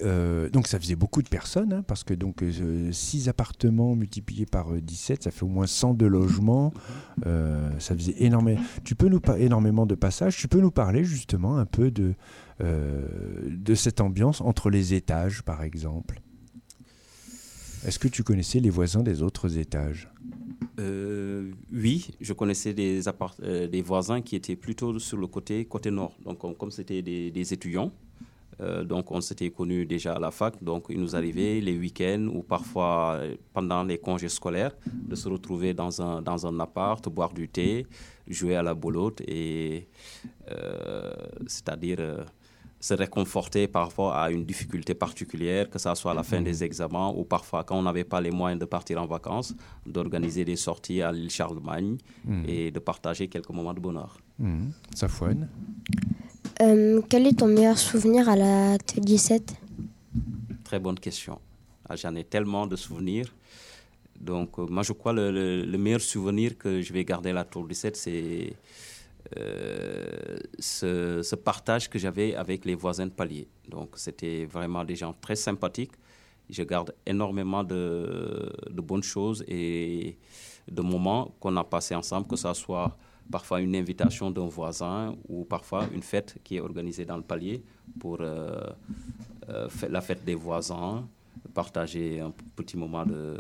donc 0.53 0.67
ça 0.67 0.79
faisait 0.79 0.95
beaucoup 0.95 1.23
de 1.23 1.29
personnes, 1.31 1.73
hein, 1.73 1.83
parce 1.87 2.05
que 2.05 2.13
donc 2.13 2.45
6 2.93 3.31
appartements 3.31 3.97
multipliés 3.97 4.45
par 4.45 4.71
17, 4.71 5.23
ça 5.23 5.31
fait 5.31 5.43
au 5.43 5.49
moins 5.49 5.67
102 5.67 6.07
logements. 6.07 6.75
ça 7.25 7.95
faisait 7.97 8.17
énormément. 8.19 8.61
Tu 8.85 8.95
peux 8.95 9.09
nous 9.09 9.23
énormément 9.39 9.87
de 9.87 9.95
passages. 9.95 10.37
Tu 10.37 10.49
peux 10.49 10.61
nous 10.61 10.71
parler 10.71 11.03
justement 11.03 11.57
un 11.57 11.65
peu 11.65 11.91
de 11.91 12.13
euh, 12.13 12.13
de 12.61 13.75
cette 13.75 14.01
ambiance 14.01 14.41
entre 14.41 14.71
les 14.71 14.95
étages, 14.95 15.43
par 15.43 15.63
exemple 15.63 16.21
Est-ce 17.85 17.99
que 17.99 18.09
tu 18.09 18.23
connaissais 18.23 18.61
les 18.61 18.71
voisins 18.71 19.03
des 19.03 19.23
autres 19.23 19.59
étages? 19.59 20.09
Euh, 20.79 21.53
oui, 21.73 22.11
je 22.21 22.33
connaissais 22.33 22.75
des, 22.75 23.01
euh, 23.43 23.67
des 23.67 23.83
voisins 23.83 24.21
qui 24.21 24.37
étaient 24.37 24.57
plutôt 24.57 24.99
sur 24.99 25.17
le 25.17 25.27
côté, 25.27 25.65
côté 25.65 25.91
nord. 25.91 26.15
Donc, 26.25 26.39
comme 26.59 26.71
c'était 26.71 27.03
des, 27.03 27.53
étudiants, 27.53 27.93
donc 28.85 29.11
on 29.13 29.21
s'était 29.21 29.51
connus 29.51 29.85
déjà 29.85 30.15
à 30.15 30.19
la 30.19 30.31
fac. 30.31 30.63
Donc, 30.63 30.87
il 30.89 30.99
nous 30.99 31.15
arrivait 31.15 31.61
les 31.61 31.77
week-ends 31.77 32.27
ou 32.33 32.43
parfois 32.43 33.21
pendant 33.53 33.85
les 33.85 33.99
congés 33.99 34.31
scolaires 34.31 34.75
de 34.87 35.15
se 35.15 35.29
retrouver 35.29 35.75
dans 35.75 36.01
un, 36.01 36.23
dans 36.23 36.47
un 36.47 36.59
appart, 36.61 37.07
boire 37.09 37.35
du 37.35 37.49
thé, 37.49 37.87
jouer 38.27 38.57
à 38.57 38.63
la 38.63 38.75
bolotte 38.75 39.21
et 39.29 39.89
c'est-à-dire 41.47 42.25
se 42.87 42.95
réconforter 42.95 43.67
par 43.67 43.89
rapport 43.89 44.15
à 44.15 44.31
une 44.31 44.45
difficulté 44.45 44.95
particulière, 44.95 45.69
que 45.69 45.79
ce 45.79 45.93
soit 45.97 46.13
à 46.13 46.15
la 46.15 46.23
fin 46.23 46.41
des 46.41 46.63
examens 46.63 47.11
ou 47.19 47.25
parfois 47.25 47.65
quand 47.65 47.77
on 47.77 47.83
n'avait 47.83 48.05
pas 48.05 48.21
les 48.21 48.31
moyens 48.31 48.61
de 48.61 48.65
partir 48.77 49.03
en 49.03 49.07
vacances, 49.07 49.55
d'organiser 49.85 50.45
des 50.45 50.55
sorties 50.55 51.03
à 51.03 51.11
l'île 51.11 51.31
Charlemagne 51.31 51.97
hmm. 52.25 52.45
et 52.47 52.71
de 52.71 52.79
partager 52.79 53.27
quelques 53.27 53.51
moments 53.51 53.75
de 53.75 53.81
bonheur. 53.81 54.13
Mmh. 54.39 54.69
Safouane 54.95 55.49
euh, 56.63 57.03
Quel 57.09 57.27
est 57.27 57.39
ton 57.41 57.49
meilleur 57.49 57.77
souvenir 57.77 58.29
à 58.29 58.37
la 58.37 58.77
T17 58.77 59.41
Très 60.63 60.79
bonne 60.79 61.01
question. 61.01 61.41
Ah, 61.89 61.97
j'en 61.97 62.15
ai 62.15 62.23
tellement 62.23 62.69
de 62.69 62.77
souvenirs. 62.77 63.35
Donc, 64.21 64.61
euh, 64.61 64.67
moi, 64.69 64.85
je 64.85 64.93
crois 64.93 65.13
que 65.13 65.19
le, 65.19 65.65
le, 65.65 65.79
meilleur 65.79 66.01
souvenir 66.01 66.57
que 66.57 66.81
je 66.83 66.93
vais 66.93 67.05
garder 67.05 67.31
à 67.31 67.35
la 67.35 67.45
Tour 67.45 67.67
17, 67.67 67.97
c'est 67.97 68.53
euh, 69.39 70.37
ce, 70.59 71.35
partage 71.35 71.89
que 71.89 71.99
j'avais 71.99 72.35
avec 72.35 72.65
les 72.65 72.75
voisins 72.75 73.07
de 73.07 73.13
palier. 73.13 73.49
Donc 73.69 73.91
c'était 73.97 74.45
vraiment 74.45 74.85
des 74.85 74.97
gens 74.97 75.15
très 75.21 75.37
sympathiques. 75.37 75.93
Je 76.49 76.63
garde 76.63 76.95
énormément 77.05 77.65
de, 77.65 78.53
bonnes 78.71 79.03
choses 79.03 79.45
et 79.49 80.17
de 80.71 80.83
moments 80.83 81.35
qu'on 81.41 81.57
a 81.57 81.65
passés 81.65 81.95
ensemble, 81.95 82.27
que 82.29 82.37
ce 82.37 82.53
soit 82.55 82.97
parfois 83.31 83.61
une 83.61 83.75
invitation 83.75 84.31
d'un 84.31 84.47
voisin 84.47 85.17
ou 85.29 85.45
parfois 85.45 85.85
une 85.93 86.03
fête 86.03 86.37
qui 86.45 86.57
est 86.57 86.61
organisée 86.61 87.05
dans 87.05 87.17
le 87.17 87.25
palier 87.25 87.65
pour 87.99 88.19
euh, 88.21 88.61
euh, 89.49 89.69
la 89.91 90.01
fête 90.01 90.25
des 90.25 90.37
voisins, 90.37 91.09
partager 91.53 92.21
un 92.21 92.33
petit 92.55 92.77
moment 92.77 93.05
de, 93.05 93.37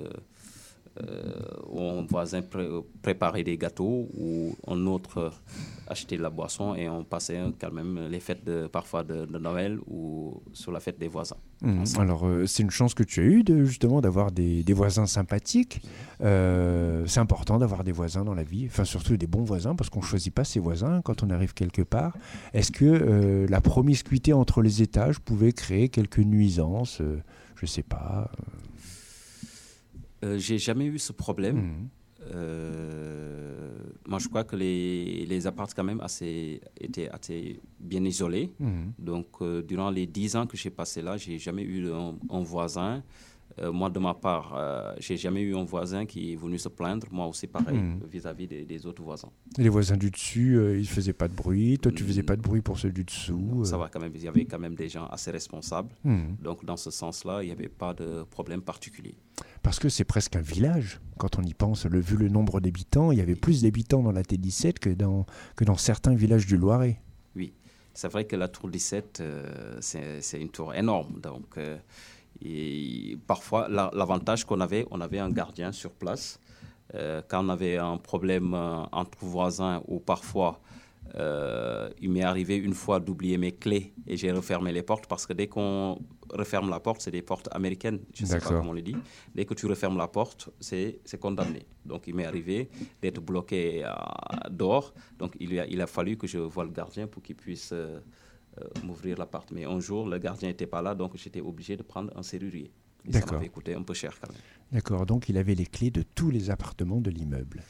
où 1.68 1.80
un 1.80 2.06
voisin 2.06 2.40
préparait 3.02 3.44
des 3.44 3.56
gâteaux 3.56 4.08
ou 4.16 4.56
un 4.66 4.86
autre 4.86 5.32
acheter 5.88 6.16
la 6.16 6.30
boisson 6.30 6.74
et 6.74 6.88
on 6.88 7.04
passait 7.04 7.40
quand 7.60 7.72
même 7.72 8.08
les 8.08 8.20
fêtes 8.20 8.44
de, 8.44 8.66
parfois 8.66 9.04
de, 9.04 9.26
Noël 9.38 9.78
ou 9.86 10.42
sur 10.52 10.72
la 10.72 10.80
fête 10.80 10.98
des 10.98 11.08
voisins. 11.08 11.36
Mmh. 11.62 11.84
Alors 11.98 12.26
euh, 12.26 12.46
c'est 12.46 12.62
une 12.62 12.70
chance 12.70 12.94
que 12.94 13.02
tu 13.02 13.20
as 13.20 13.24
eue 13.24 13.42
de, 13.42 13.64
justement 13.64 14.00
d'avoir 14.00 14.32
des, 14.32 14.62
des, 14.62 14.72
voisins 14.72 15.06
sympathiques. 15.06 15.80
Euh, 16.20 17.04
c'est 17.06 17.20
important 17.20 17.58
d'avoir 17.58 17.84
des 17.84 17.92
voisins 17.92 18.24
dans 18.24 18.34
la 18.34 18.42
vie, 18.42 18.66
enfin 18.66 18.84
surtout 18.84 19.16
des 19.16 19.26
bons 19.26 19.44
voisins 19.44 19.74
parce 19.74 19.90
qu'on 19.90 20.00
ne 20.00 20.04
choisit 20.04 20.34
pas 20.34 20.44
ses 20.44 20.60
voisins 20.60 21.00
quand 21.02 21.22
on 21.22 21.30
arrive 21.30 21.54
quelque 21.54 21.82
part. 21.82 22.16
Est-ce 22.52 22.72
que 22.72 22.84
euh, 22.84 23.46
la 23.48 23.60
promiscuité 23.60 24.32
entre 24.32 24.62
les 24.62 24.82
étages 24.82 25.18
pouvait 25.20 25.52
créer 25.52 25.88
quelques 25.88 26.18
nuisances? 26.18 26.98
Je 27.00 27.62
ne 27.62 27.66
sais 27.66 27.82
pas. 27.82 28.30
J'ai 30.36 30.58
jamais 30.58 30.86
eu 30.86 30.98
ce 30.98 31.12
problème. 31.12 31.56
Mmh. 31.56 31.88
Euh, 32.34 33.76
moi, 34.06 34.18
je 34.18 34.28
crois 34.28 34.44
que 34.44 34.56
les, 34.56 35.26
les 35.26 35.46
appartements 35.46 35.66
quand 35.76 35.84
même 35.84 36.00
assez, 36.00 36.60
étaient 36.80 37.08
assez 37.08 37.60
bien 37.78 38.04
isolés. 38.04 38.52
Mhm. 38.58 38.92
Donc, 38.98 39.26
euh, 39.40 39.62
durant 39.62 39.90
les 39.90 40.06
dix 40.06 40.36
ans 40.36 40.46
que 40.46 40.56
j'ai 40.56 40.70
passé 40.70 41.02
là, 41.02 41.16
j'ai 41.16 41.38
jamais 41.38 41.62
eu 41.62 41.90
un, 41.92 42.42
voisin. 42.42 43.02
Euh, 43.60 43.72
moi, 43.72 43.90
de 43.90 43.98
ma 43.98 44.14
part, 44.14 44.58
j'ai 44.98 45.16
jamais 45.16 45.40
eu 45.42 45.56
un 45.56 45.64
voisin 45.64 46.06
qui 46.06 46.32
est 46.32 46.36
venu 46.36 46.58
se 46.58 46.68
plaindre. 46.68 47.06
Moi 47.10 47.26
aussi, 47.26 47.46
pareil, 47.46 47.78
mhm. 47.78 48.00
vis-à-vis 48.10 48.46
des, 48.46 48.86
autres 48.86 49.02
voisins. 49.02 49.30
les 49.56 49.68
voisins 49.68 49.96
du 49.96 50.10
dessus, 50.10 50.58
ils 50.78 50.88
faisaient 50.88 51.12
pas 51.12 51.28
de 51.28 51.34
bruit. 51.34 51.78
Toi, 51.78 51.92
tu 51.92 52.04
faisais 52.04 52.22
pas 52.22 52.36
de 52.36 52.42
bruit 52.42 52.60
pour 52.60 52.78
ceux 52.78 52.90
du 52.90 53.04
dessous. 53.04 53.64
Ça 53.64 53.78
va 53.78 53.88
quand 53.88 54.00
même. 54.00 54.12
Il 54.14 54.22
y 54.22 54.28
avait 54.28 54.44
quand 54.44 54.58
même 54.58 54.74
des 54.74 54.88
gens 54.88 55.06
assez 55.06 55.30
responsables. 55.30 55.94
Mhm. 56.04 56.36
Donc, 56.42 56.64
dans 56.64 56.76
ce 56.76 56.90
sens-là, 56.90 57.42
il 57.42 57.46
n'y 57.46 57.52
avait 57.52 57.68
pas 57.68 57.94
de 57.94 58.24
problème 58.24 58.62
particulier 58.62 59.14
parce 59.66 59.80
que 59.80 59.88
c'est 59.88 60.04
presque 60.04 60.36
un 60.36 60.42
village. 60.42 61.00
Quand 61.18 61.40
on 61.40 61.42
y 61.42 61.52
pense, 61.52 61.86
le, 61.86 61.98
vu 61.98 62.16
le 62.16 62.28
nombre 62.28 62.60
d'habitants, 62.60 63.10
il 63.10 63.18
y 63.18 63.20
avait 63.20 63.34
plus 63.34 63.62
d'habitants 63.62 64.00
dans 64.00 64.12
la 64.12 64.22
T17 64.22 64.74
que 64.74 64.90
dans, 64.90 65.26
que 65.56 65.64
dans 65.64 65.76
certains 65.76 66.14
villages 66.14 66.46
du 66.46 66.56
Loiret. 66.56 67.00
Oui, 67.34 67.52
c'est 67.92 68.06
vrai 68.06 68.26
que 68.26 68.36
la 68.36 68.46
tour 68.46 68.68
17, 68.68 69.18
euh, 69.20 69.76
c'est 69.80 70.40
une 70.40 70.50
tour 70.50 70.72
énorme. 70.72 71.20
Donc, 71.20 71.58
euh, 71.58 71.78
et 72.42 73.16
parfois, 73.26 73.68
l'avantage 73.68 74.44
qu'on 74.44 74.60
avait, 74.60 74.86
on 74.90 75.00
avait 75.00 75.18
un 75.18 75.30
gardien 75.30 75.72
sur 75.72 75.92
place. 75.92 76.40
Euh, 76.94 77.22
quand 77.26 77.44
on 77.44 77.48
avait 77.48 77.78
un 77.78 77.96
problème 77.96 78.54
euh, 78.54 78.82
entre 78.92 79.24
voisins 79.24 79.82
ou 79.88 79.98
parfois 79.98 80.60
euh, 81.16 81.88
il 82.00 82.10
m'est 82.10 82.22
arrivé 82.22 82.56
une 82.56 82.74
fois 82.74 83.00
d'oublier 83.00 83.38
mes 83.38 83.52
clés 83.52 83.92
et 84.06 84.16
j'ai 84.16 84.30
refermé 84.30 84.72
les 84.72 84.82
portes 84.82 85.06
parce 85.06 85.26
que 85.26 85.32
dès 85.32 85.48
qu'on 85.48 85.98
referme 86.32 86.68
la 86.70 86.78
porte, 86.78 87.00
c'est 87.00 87.10
des 87.10 87.22
portes 87.22 87.48
américaines, 87.52 88.00
je 88.14 88.22
ne 88.22 88.28
sais 88.28 88.38
pas 88.38 88.46
comment 88.46 88.70
on 88.70 88.72
le 88.72 88.82
dit. 88.82 88.96
Dès 89.34 89.44
que 89.44 89.54
tu 89.54 89.66
refermes 89.66 89.96
la 89.96 90.08
porte, 90.08 90.50
c'est 90.60 91.00
condamné. 91.20 91.66
Donc 91.84 92.06
il 92.06 92.14
m'est 92.14 92.26
arrivé 92.26 92.68
d'être 93.00 93.20
bloqué 93.20 93.84
dehors. 94.50 94.92
Donc 95.18 95.36
il 95.40 95.58
a, 95.58 95.66
il 95.66 95.80
a 95.80 95.86
fallu 95.86 96.16
que 96.16 96.26
je 96.26 96.38
voie 96.38 96.64
le 96.64 96.72
gardien 96.72 97.06
pour 97.06 97.22
qu'il 97.22 97.36
puisse 97.36 97.72
m'ouvrir 98.82 99.18
la 99.18 99.26
porte. 99.26 99.50
Mais 99.52 99.64
un 99.64 99.80
jour, 99.80 100.08
le 100.08 100.18
gardien 100.18 100.48
n'était 100.48 100.66
pas 100.66 100.82
là, 100.82 100.94
donc 100.94 101.16
j'étais 101.16 101.40
obligé 101.40 101.76
de 101.76 101.82
prendre 101.82 102.10
un 102.16 102.22
serrurier. 102.22 102.70
ça 103.10 103.24
m'avait 103.32 103.48
coûté 103.48 103.74
un 103.74 103.82
peu 103.82 103.94
cher 103.94 104.18
quand 104.20 104.32
même. 104.32 104.40
D'accord, 104.72 105.06
donc 105.06 105.28
il 105.28 105.38
avait 105.38 105.54
les 105.54 105.66
clés 105.66 105.90
de 105.90 106.02
tous 106.02 106.30
les 106.30 106.50
appartements 106.50 107.00
de 107.00 107.10
l'immeuble. 107.10 107.62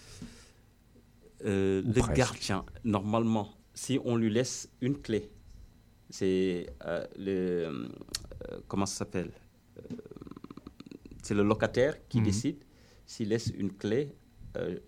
Euh, 1.45 1.83
le 1.85 2.15
gardien, 2.15 2.65
normalement, 2.85 3.51
si 3.75 4.01
on 4.05 4.17
lui 4.17 4.31
laisse 4.31 4.69
une 4.81 4.99
clé, 4.99 5.31
c'est 6.09 6.67
euh, 6.85 7.07
le. 7.19 7.89
Euh, 8.49 8.61
comment 8.69 8.87
ça 8.87 8.97
s'appelle 8.99 9.33
C'est 11.23 11.35
le 11.35 11.43
locataire 11.43 11.97
qui 12.09 12.19
mhm. 12.19 12.25
décide 12.25 12.65
s'il 13.05 13.29
laisse 13.29 13.49
une 13.49 13.73
clé 13.73 14.15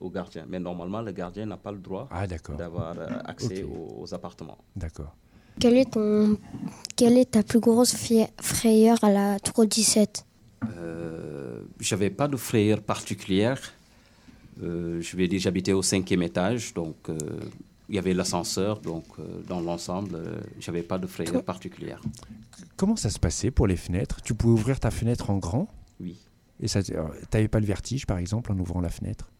au 0.01 0.09
gardien. 0.09 0.47
Mais 0.49 0.59
normalement, 0.59 1.03
le 1.03 1.13
gardien 1.13 1.45
n'a 1.45 1.59
pas 1.59 1.71
le 1.71 1.79
droit 1.79 2.09
ah, 2.11 2.27
d'avoir 2.27 2.97
accès 3.29 3.65
aux, 3.65 4.15
appartements. 4.15 4.57
D'accord. 4.75 5.15
Quelle 5.61 5.77
est, 5.77 5.91
ton, 5.93 6.39
quelle 6.97 7.19
est 7.19 7.33
ta 7.33 7.43
plus 7.43 7.59
grosse 7.59 7.97
frayeur 8.41 9.03
à 9.03 9.11
la 9.11 9.41
tour 9.41 9.67
17 9.67 10.25
euh, 10.77 11.61
J'avais 11.81 12.11
pas 12.11 12.29
de 12.29 12.37
frayeur 12.37 12.81
particulière. 12.81 13.73
Euh, 14.63 15.01
je 15.01 15.17
vais 15.17 15.29
dire, 15.29 15.41
j'habitais 15.41 15.73
au 15.73 15.83
cinquième 15.83 16.23
étage, 16.23 16.75
donc 16.75 16.97
euh, 17.09 17.19
il 17.89 17.95
y 17.95 17.99
avait 17.99 18.15
l'ascenseur, 18.15 18.81
donc 18.81 19.05
euh, 19.19 19.23
dans 19.47 19.61
l'ensemble, 19.61 20.19
j'avais 20.61 20.83
pas 20.83 20.99
de 20.99 21.07
frayeur 21.07 21.43
particulière. 21.43 22.01
Comment 22.77 22.97
ça 22.97 23.11
se 23.11 23.19
passait 23.19 23.51
pour 23.51 23.67
les 23.67 23.77
fenêtres? 23.77 24.21
Tu 24.23 24.35
pouvais 24.35 24.53
ouvrir 24.53 24.81
ta 24.81 24.91
fenêtre 24.91 25.31
en 25.31 25.39
grand? 25.39 25.69
Oui. 26.01 26.17
Et 26.61 26.67
tu 26.67 26.79
n'avais 27.33 27.49
pas 27.49 27.61
le 27.61 27.67
vertige, 27.67 28.07
par 28.07 28.19
exemple, 28.19 28.53
en 28.53 28.59
ouvrant 28.59 28.81
la 28.81 28.91
fenêtre? 28.91 29.31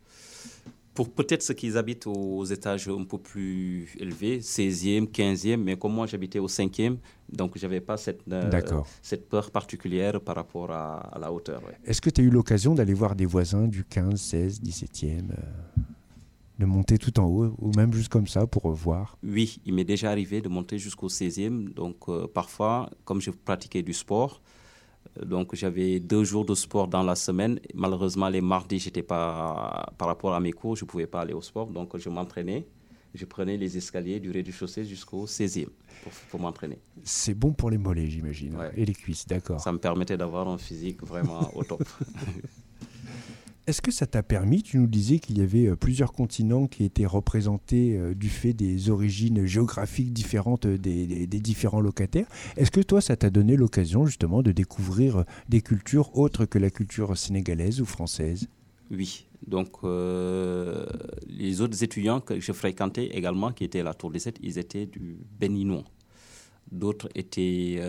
Pour 0.99 1.13
peut-être 1.13 1.45
ceux 1.45 1.55
qui 1.55 1.79
habitent 1.79 2.09
aux 2.09 2.45
étages 2.45 2.89
un 2.89 3.05
peu 3.05 3.19
plus 3.19 3.89
élevés, 4.01 4.41
16e, 4.41 5.07
15e, 5.07 5.57
mais 5.57 5.77
comme 5.77 5.95
moi 5.95 6.09
j'habitais 6.09 6.41
au 6.41 6.49
5e, 6.49 6.97
donc 7.33 7.57
je 7.57 7.63
n'avais 7.63 7.81
pas 7.81 7.97
cette, 7.97 8.23
cette 9.01 9.29
peur 9.29 9.53
particulière 9.53 10.21
par 10.21 10.35
rapport 10.35 10.73
à, 10.73 11.17
la 11.21 11.33
hauteur. 11.33 11.63
Est-ce 11.85 12.01
que 12.01 12.11
tu 12.11 12.21
as 12.21 12.25
eu 12.25 12.31
l'occasion 12.31 12.75
d'aller 12.75 12.95
voir 12.95 13.15
des 13.15 13.27
voisins 13.27 13.69
du 13.69 13.85
15, 13.85 14.21
16, 14.21 14.61
17e 14.61 15.23
de 16.59 16.67
monter 16.67 16.99
tout 16.99 17.21
en 17.21 17.27
haut, 17.27 17.55
ou 17.59 17.71
même 17.77 17.93
juste 17.93 18.09
comme 18.09 18.27
ça 18.27 18.49
pour 18.49 18.69
voir? 18.73 19.17
Oui, 19.23 19.61
il 19.65 19.75
m'est 19.75 19.85
déjà 19.85 20.11
arrivé 20.11 20.41
de 20.41 20.49
monter 20.49 20.79
jusqu'au 20.79 21.07
16e. 21.07 21.73
Donc 21.75 22.09
euh, 22.09 22.27
parfois, 22.27 22.91
comme 23.05 23.21
je 23.21 23.31
pratiquais 23.31 23.83
du 23.83 23.93
sport, 23.93 24.41
euh, 24.43 24.68
donc 25.25 25.55
j'avais 25.55 26.01
deux 26.01 26.25
jours 26.25 26.45
de 26.45 26.55
sport 26.55 26.89
dans 26.89 27.03
la 27.03 27.15
semaine. 27.15 27.61
Malheureusement, 27.75 28.29
les 28.29 28.41
mardis, 28.41 28.79
j'étais 28.79 29.03
pas 29.03 29.93
par 29.99 30.09
rapport 30.09 30.35
à 30.35 30.41
mes 30.41 30.53
cours, 30.53 30.77
je 30.77 30.85
pouvais 30.85 31.07
pas 31.07 31.21
aller 31.21 31.35
au 31.35 31.43
sport. 31.43 31.69
Donc 31.69 31.97
je 31.97 32.09
m'entraînais. 32.09 32.67
Je 33.15 33.25
prenais 33.25 33.57
les 33.57 33.77
escaliers 33.77 34.21
du 34.21 34.31
rez-de-chaussée 34.31 34.85
jusqu'au 34.85 35.25
16e 35.27 35.69
pour, 36.31 36.39
m'entraîner. 36.39 36.79
C'est 37.05 37.33
bon 37.33 37.53
pour 37.53 37.71
les 37.71 37.79
mollets, 37.79 38.07
j'imagine, 38.07 38.57
et 38.77 38.85
les 38.85 38.93
cuisses, 38.93 39.27
d'accord. 39.27 39.61
Ça 39.61 39.73
me 39.73 39.79
permettait 39.79 40.19
d'avoir 40.19 40.47
un 40.47 40.59
physique 40.59 41.03
vraiment 41.03 41.51
au 41.57 41.65
top. 41.65 41.83
Est-ce 43.69 43.83
que 43.83 43.91
ça 43.91 44.07
t'a 44.07 44.23
permis, 44.23 44.63
tu 44.63 44.79
nous 44.79 44.87
disais 44.87 45.19
qu'il 45.19 45.37
y 45.37 45.43
avait 45.43 45.67
euh, 45.67 45.77
plusieurs 45.77 46.13
continents 46.13 46.67
qui 46.67 46.85
étaient 46.85 47.05
représentés 47.05 47.99
euh, 47.99 48.15
du 48.15 48.31
fait 48.31 48.55
des 48.55 48.89
origines 48.89 49.45
géographiques 49.45 50.11
différentes 50.11 50.65
euh, 50.65 50.79
des, 50.79 51.27
différents 51.27 51.83
locataires? 51.83 52.27
Est-ce 52.57 52.71
que 52.71 52.81
toi, 52.81 53.03
ça 53.03 53.15
t'a 53.15 53.29
donné 53.29 53.57
l'occasion 53.57 54.07
justement 54.07 54.43
de 54.43 54.53
découvrir 54.53 55.27
des 55.51 55.61
cultures 55.61 56.17
autres 56.17 56.47
que 56.47 56.59
la 56.59 56.71
culture 56.71 57.15
sénégalaise 57.15 57.83
ou 57.83 57.85
française? 57.85 58.49
Oui. 58.91 59.27
Donc, 59.47 59.83
les 59.85 61.61
autres 61.61 61.85
étudiants 61.85 62.21
que 62.21 62.41
je 62.41 62.53
fréquentais 62.53 63.09
également, 63.09 63.53
qui 63.53 63.65
étaient 63.65 63.81
à 63.81 63.85
la 63.85 63.93
Tour 63.93 64.11
des 64.11 64.19
Sept, 64.19 64.39
ils 64.43 64.59
étaient 64.59 64.87
du 64.87 65.19
béninois. 65.39 65.85
D'autres 66.73 67.11
étaient 67.15 67.81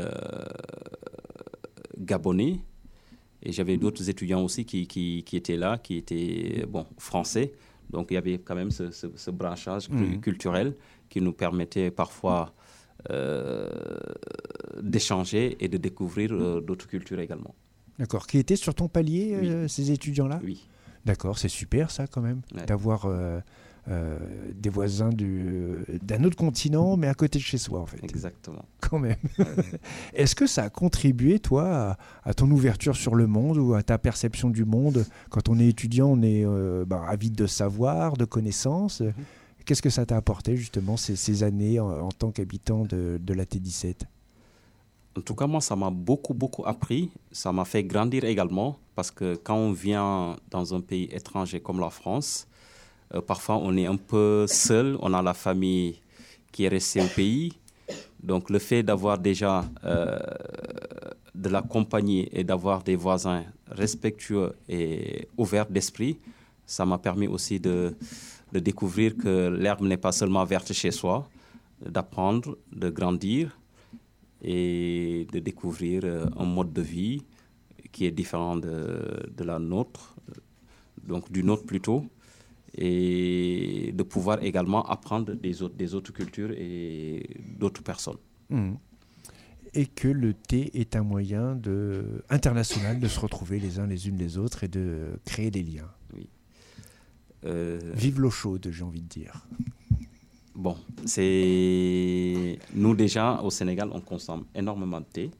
gabonais 1.98 2.60
et 3.44 3.52
j'avais 3.52 3.78
d'autres 3.78 4.10
étudiants 4.10 4.44
aussi 4.44 4.66
qui, 4.66 4.88
qui, 4.88 5.24
qui, 5.26 5.38
étaient 5.38 5.58
là, 5.58 5.78
qui 5.78 5.98
étaient 5.98 6.66
bon, 6.68 6.86
français. 6.98 7.54
Donc 7.90 8.08
il 8.12 8.16
y 8.16 8.18
avait 8.18 8.38
quand 8.38 8.56
même 8.56 8.72
ce, 8.72 8.92
ce, 8.92 9.32
branchage 9.32 9.90
mhm. 9.90 10.20
culturel 10.20 10.76
qui 11.10 11.22
nous 11.22 11.34
permettait 11.34 11.90
parfois 11.90 12.54
euh, 13.10 13.70
d'échanger 14.82 15.58
et 15.60 15.70
de 15.70 15.78
découvrir 15.78 16.32
euh, 16.34 16.62
d'autres 16.62 16.88
cultures 16.88 17.20
également. 17.20 17.56
D'accord. 17.98 18.28
Qui 18.28 18.38
étaient 18.38 18.58
sur 18.58 18.76
ton 18.76 18.88
palier, 18.88 19.34
euh, 19.36 19.68
ces 19.68 19.92
étudiants-là? 19.92 20.40
Oui. 20.44 20.68
D'accord, 21.06 21.38
c'est 21.40 21.50
super 21.50 21.92
ça 21.92 22.08
quand 22.08 22.22
même, 22.22 22.42
d'avoir 22.68 23.08
des 24.56 24.70
voisins 24.70 25.10
d'un 25.12 26.24
autre 26.24 26.36
continent, 26.36 26.96
mais 26.98 27.08
à 27.08 27.14
côté 27.14 27.40
de 27.40 27.44
chez 27.44 27.58
soi, 27.58 27.80
en 27.80 27.86
fait. 27.86 28.04
Exactement. 28.04 28.64
Quand 28.82 29.00
même. 29.00 29.16
Est-ce 30.14 30.36
que 30.36 30.48
ça 30.48 30.64
a 30.64 30.70
contribué, 30.70 31.40
toi, 31.40 31.98
à, 32.24 32.34
ton 32.34 32.50
ouverture 32.52 32.96
sur 32.96 33.16
le 33.16 33.28
monde 33.28 33.58
ou 33.58 33.74
à 33.74 33.84
ta 33.84 33.98
perception 33.98 34.50
du 34.50 34.66
monde 34.66 35.06
Quand 35.30 35.50
on 35.50 35.60
est 35.60 35.68
étudiant, 35.68 36.10
on 36.10 36.22
est 36.22 36.46
euh, 36.46 36.86
bah, 36.86 37.04
avide 37.08 37.36
de 37.36 37.48
savoir, 37.48 38.18
de 38.18 38.26
connaissances. 38.26 39.02
Mhm. 39.02 39.14
Qu'est-ce 39.66 39.82
que 39.82 39.90
ça 39.90 40.06
t'a 40.06 40.18
apporté, 40.18 40.56
justement, 40.56 40.98
ces, 40.98 41.44
années 41.44 41.80
en, 41.80 42.10
tant 42.10 42.32
qu'habitant 42.32 42.86
de, 42.86 43.20
de 43.22 43.34
la 43.34 43.46
T17 43.46 44.04
en 45.18 45.22
tout 45.22 45.36
cas, 45.36 45.48
moi, 45.48 45.60
ça 45.60 45.76
m'a 45.76 45.90
beaucoup, 45.90 46.34
beaucoup 46.34 46.64
appris. 46.66 47.12
Ça 47.32 47.52
m'a 47.52 47.66
fait 47.66 47.84
grandir 47.84 48.24
également 48.24 48.78
parce 48.96 49.12
que 49.12 49.36
quand 49.36 49.56
on 49.56 49.74
vient 49.74 50.38
dans 50.50 50.74
un 50.74 50.82
pays 50.82 51.10
étranger 51.12 51.60
comme 51.60 51.80
la 51.80 51.90
France, 51.90 52.48
euh, 53.14 53.22
parfois, 53.22 53.58
on 53.58 53.76
est 53.78 53.88
un 53.88 53.98
peu 53.98 54.46
seul. 54.48 54.98
On 55.02 55.14
a 55.14 55.22
la 55.22 55.34
famille 55.34 56.00
qui 56.52 56.66
est 56.66 56.70
restée 56.70 57.02
au 57.02 57.08
pays. 57.08 57.54
Donc, 58.22 58.50
le 58.50 58.60
fait 58.60 58.84
d'avoir 58.84 59.18
déjà 59.18 59.66
euh, 59.84 60.20
de 61.34 61.50
la 61.50 61.62
compagnie 61.62 62.28
et 62.32 62.44
d'avoir 62.44 62.84
des 62.84 62.96
voisins 62.96 63.44
respectueux 63.70 64.54
et 64.68 65.28
ouverts 65.38 65.70
d'esprit, 65.70 66.18
ça 66.66 66.86
m'a 66.86 66.98
permis 66.98 67.28
aussi 67.28 67.60
de, 67.60 67.96
découvrir 68.52 69.16
que 69.16 69.48
l'herbe 69.50 69.82
n'est 69.82 69.98
pas 69.98 70.12
seulement 70.12 70.44
verte 70.44 70.74
chez 70.74 70.92
soi, 70.92 71.28
d'apprendre, 71.84 72.58
de 72.72 72.90
grandir 72.90 73.58
et 74.42 75.28
de 75.32 75.40
découvrir 75.40 76.02
euh, 76.04 76.26
un 76.38 76.46
mode 76.46 76.74
de 76.74 76.82
vie 76.82 77.24
qui 77.92 78.06
est 78.06 78.12
différent 78.12 78.56
de 78.56 79.44
la 79.44 79.58
nôtre, 79.58 80.16
donc 81.08 81.32
du 81.32 81.44
nôtre 81.44 81.66
plutôt 81.66 82.06
et 82.76 83.92
de 83.94 84.04
pouvoir 84.04 84.44
également 84.44 84.84
apprendre 84.86 85.34
des 85.34 85.62
autres, 85.62 85.76
des 85.76 85.94
autres 85.96 86.14
cultures 86.14 86.52
et 86.52 87.24
d'autres 87.58 87.84
personnes. 87.84 88.18
Mmh. 88.50 88.74
Et 89.74 89.86
que 89.86 90.08
le 90.08 90.34
thé 90.34 90.72
est 90.80 90.96
un 90.96 91.04
moyen 91.04 91.56
de, 91.56 92.24
international 92.30 93.00
de 93.00 93.08
se 93.08 93.20
retrouver 93.20 93.60
les 93.60 93.80
uns 93.80 93.86
les 93.86 94.08
unes 94.08 94.18
les 94.18 94.38
autres 94.38 94.64
et 94.64 94.68
de 94.68 95.20
créer 95.26 95.52
des 95.52 95.64
liens. 95.64 95.90
Oui. 96.16 96.28
Euh, 97.46 97.80
Vive 97.94 98.20
l'eau 98.20 98.32
chaude, 98.32 98.68
j'ai 98.72 98.84
envie 98.84 99.02
de 99.02 99.08
dire. 99.08 99.46
Bon, 100.56 100.76
c'est. 101.06 102.60
Nous, 102.74 102.94
déjà, 102.94 103.42
au 103.42 103.50
Sénégal, 103.50 103.90
on 103.94 104.02
consomme 104.02 104.44
énormément 104.54 105.00
de 105.00 105.06
thé. 105.06 105.32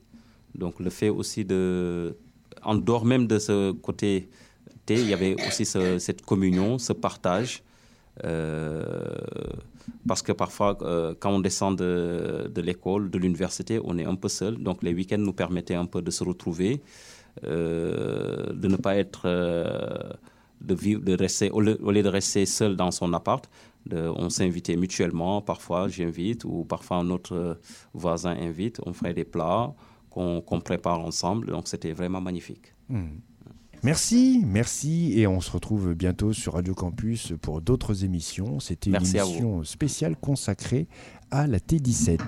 Donc, 0.56 0.80
le 0.80 0.90
fait 0.90 1.10
aussi 1.10 1.44
de. 1.44 2.16
En 2.64 2.76
dehors 2.76 3.06
même 3.06 3.28
de 3.28 3.40
ce 3.40 3.72
côté 3.72 4.30
il 4.96 5.08
y 5.08 5.14
avait 5.14 5.36
aussi 5.48 5.66
cette 5.66 6.26
communion, 6.26 6.78
ce 6.78 6.94
partage. 6.94 7.64
Euh, 8.26 8.84
parce 10.08 10.22
que 10.22 10.32
parfois, 10.32 10.78
euh, 10.82 11.14
quand 11.20 11.32
on 11.32 11.40
descend 11.40 11.78
de, 11.78 12.62
l'école, 12.62 13.10
de 13.10 13.18
l'université, 13.18 13.80
on 13.84 13.98
est 13.98 14.06
un 14.06 14.16
peu 14.16 14.30
seul. 14.30 14.58
Donc 14.58 14.84
les 14.84 14.94
week-ends 14.94 15.18
nous 15.18 15.34
permettaient 15.34 15.76
un 15.76 15.86
peu 15.86 16.02
de 16.02 16.12
se 16.12 16.24
retrouver, 16.24 16.82
euh, 17.46 18.52
de 18.54 18.68
ne 18.68 18.76
pas 18.76 18.96
être, 18.96 19.28
de, 20.62 20.74
vivre, 20.74 21.02
de 21.02 21.16
rester, 21.16 21.50
au 21.52 21.62
lieu, 21.62 21.76
de 21.78 22.10
rester 22.10 22.46
seul 22.46 22.76
dans 22.76 22.92
son 22.92 23.14
appart, 23.14 23.50
on 23.92 24.30
s'invitait 24.30 24.76
mutuellement. 24.76 25.42
Parfois, 25.42 25.88
j'invite 25.88 26.44
ou 26.46 26.66
parfois 26.66 26.98
un 26.98 27.10
autre 27.10 27.60
voisin 27.94 28.32
invite. 28.32 28.82
On 28.86 28.94
ferait 28.94 29.14
des 29.14 29.26
plats 29.26 29.74
qu'on 30.10 30.62
prépare 30.64 31.00
ensemble. 31.00 31.48
Donc 31.48 31.68
c'était 31.68 31.94
vraiment 31.94 32.22
magnifique. 32.22 32.74
Mmh. 32.90 33.06
Merci, 33.84 34.44
merci, 34.46 35.14
et 35.18 35.26
on 35.26 35.40
se 35.40 35.52
retrouve 35.52 35.94
bientôt 35.94 36.34
sur 36.34 36.54
Radio 36.54 36.74
Campus 36.74 37.34
pour 37.42 37.62
d'autres 37.62 38.04
émissions. 38.04 38.60
C'était 38.60 38.90
une 38.90 38.98
émission 38.98 39.64
spéciale 39.64 40.18
consacrée 40.18 40.88
à 41.32 41.48
la 41.48 41.60
T17. 41.60 42.20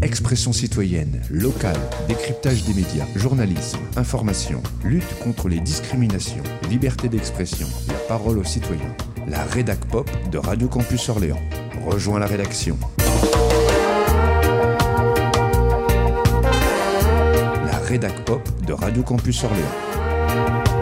Expression 0.00 0.52
citoyenne, 0.52 1.22
locale, 1.28 1.80
décryptage 2.06 2.64
des 2.64 2.74
médias, 2.74 3.06
journalisme, 3.16 3.80
information, 3.96 4.62
lutte 4.84 5.18
contre 5.22 5.48
les 5.48 5.58
discriminations, 5.58 6.42
liberté 6.68 7.08
d'expression, 7.08 7.66
la 7.88 7.98
parole 8.06 8.38
aux 8.38 8.44
citoyens. 8.44 8.94
La 9.26 9.42
rédac 9.42 9.84
pop 9.86 10.08
de 10.30 10.38
Radio 10.38 10.68
Campus 10.68 11.08
Orléans. 11.08 11.40
Rejoins 11.86 12.18
la 12.18 12.26
rédaction. 12.26 12.78
Rédac 17.84 18.24
pop 18.24 18.40
de 18.66 18.72
Radio 18.72 19.02
Campus 19.02 19.44
Orléans. 19.44 20.73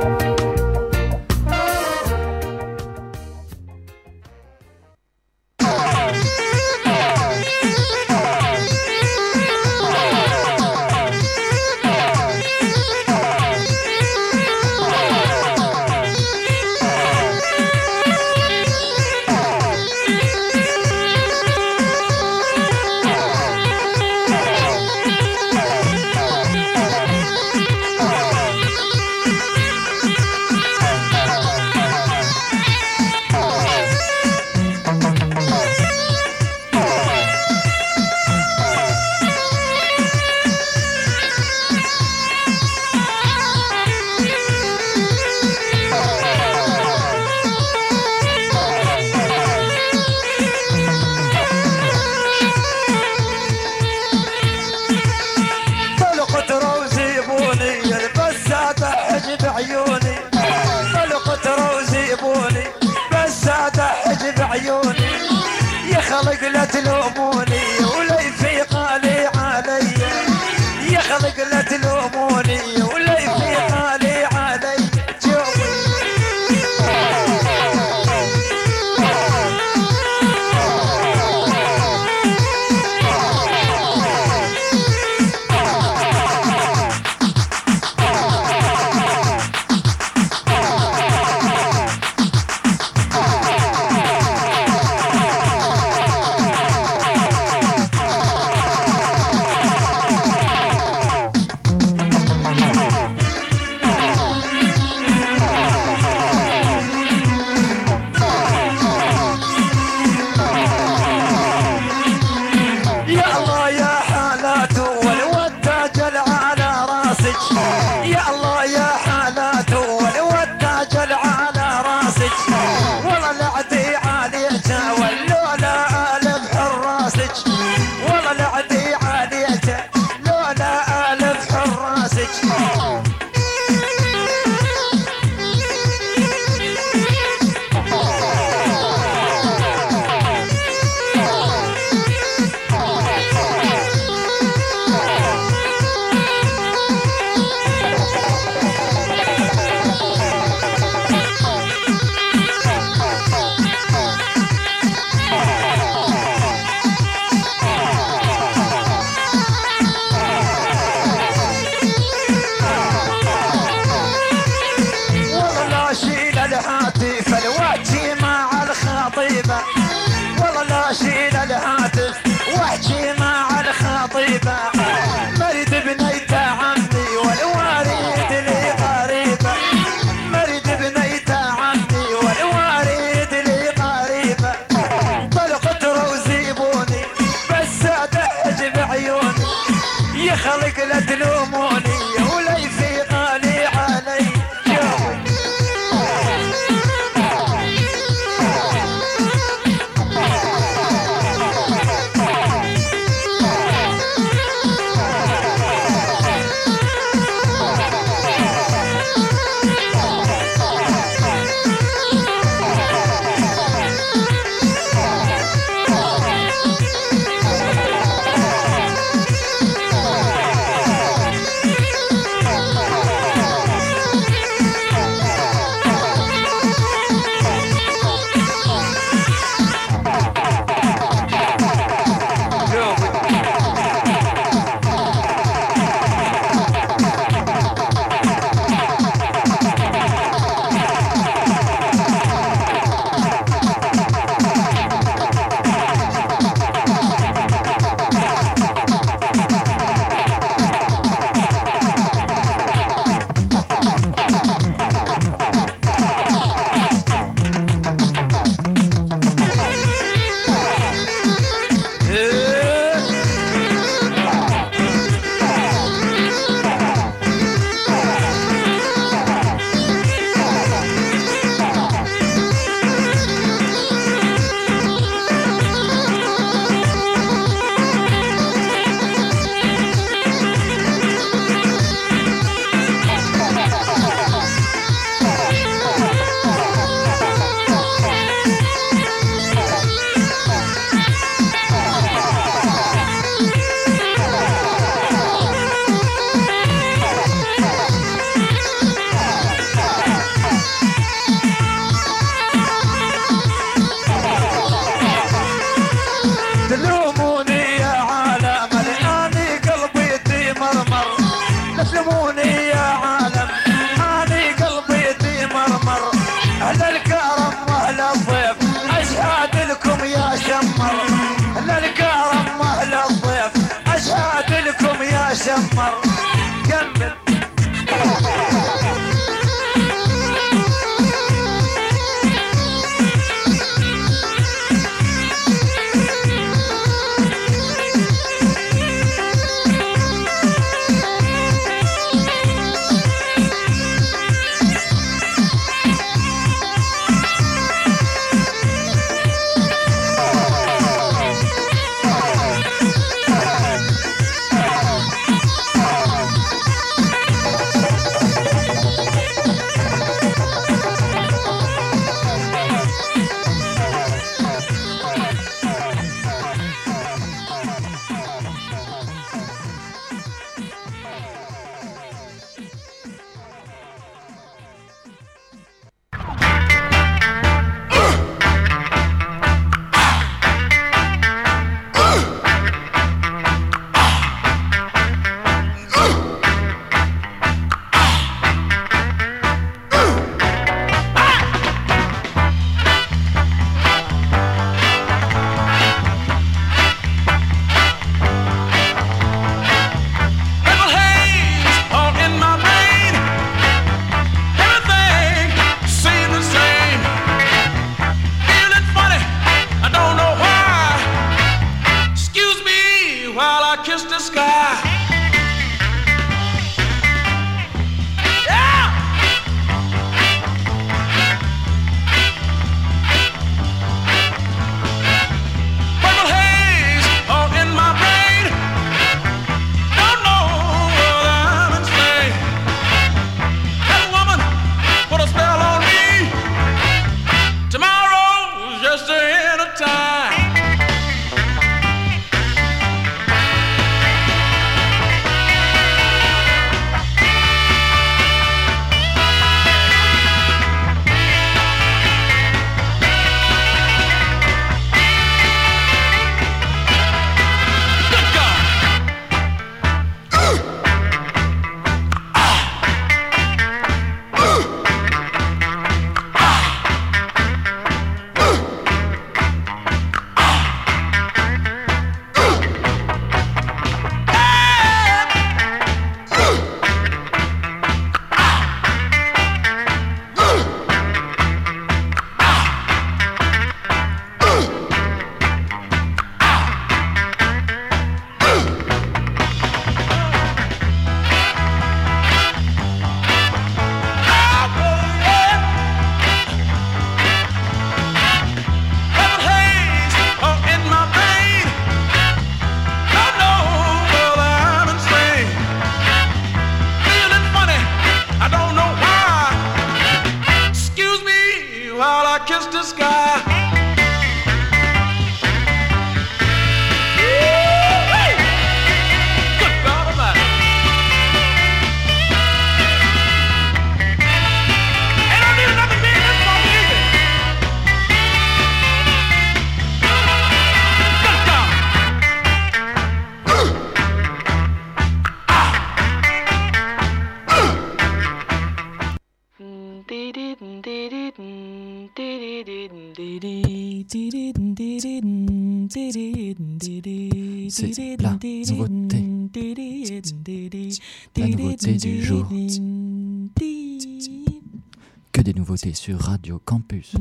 que 555.33 555.41
des 555.41 555.55
nouveautés 555.55 555.95
sur 555.95 556.19
Radio 556.19 556.61
Campus. 556.65 557.15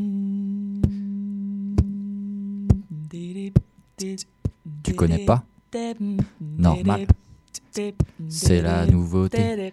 Tu 4.84 4.94
connais 4.96 5.26
pas? 5.26 5.44
Normal. 6.42 7.08
C'est 8.30 8.62
la 8.62 8.86
nouveauté. 8.86 9.72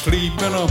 sleeping 0.00 0.54
on 0.54 0.69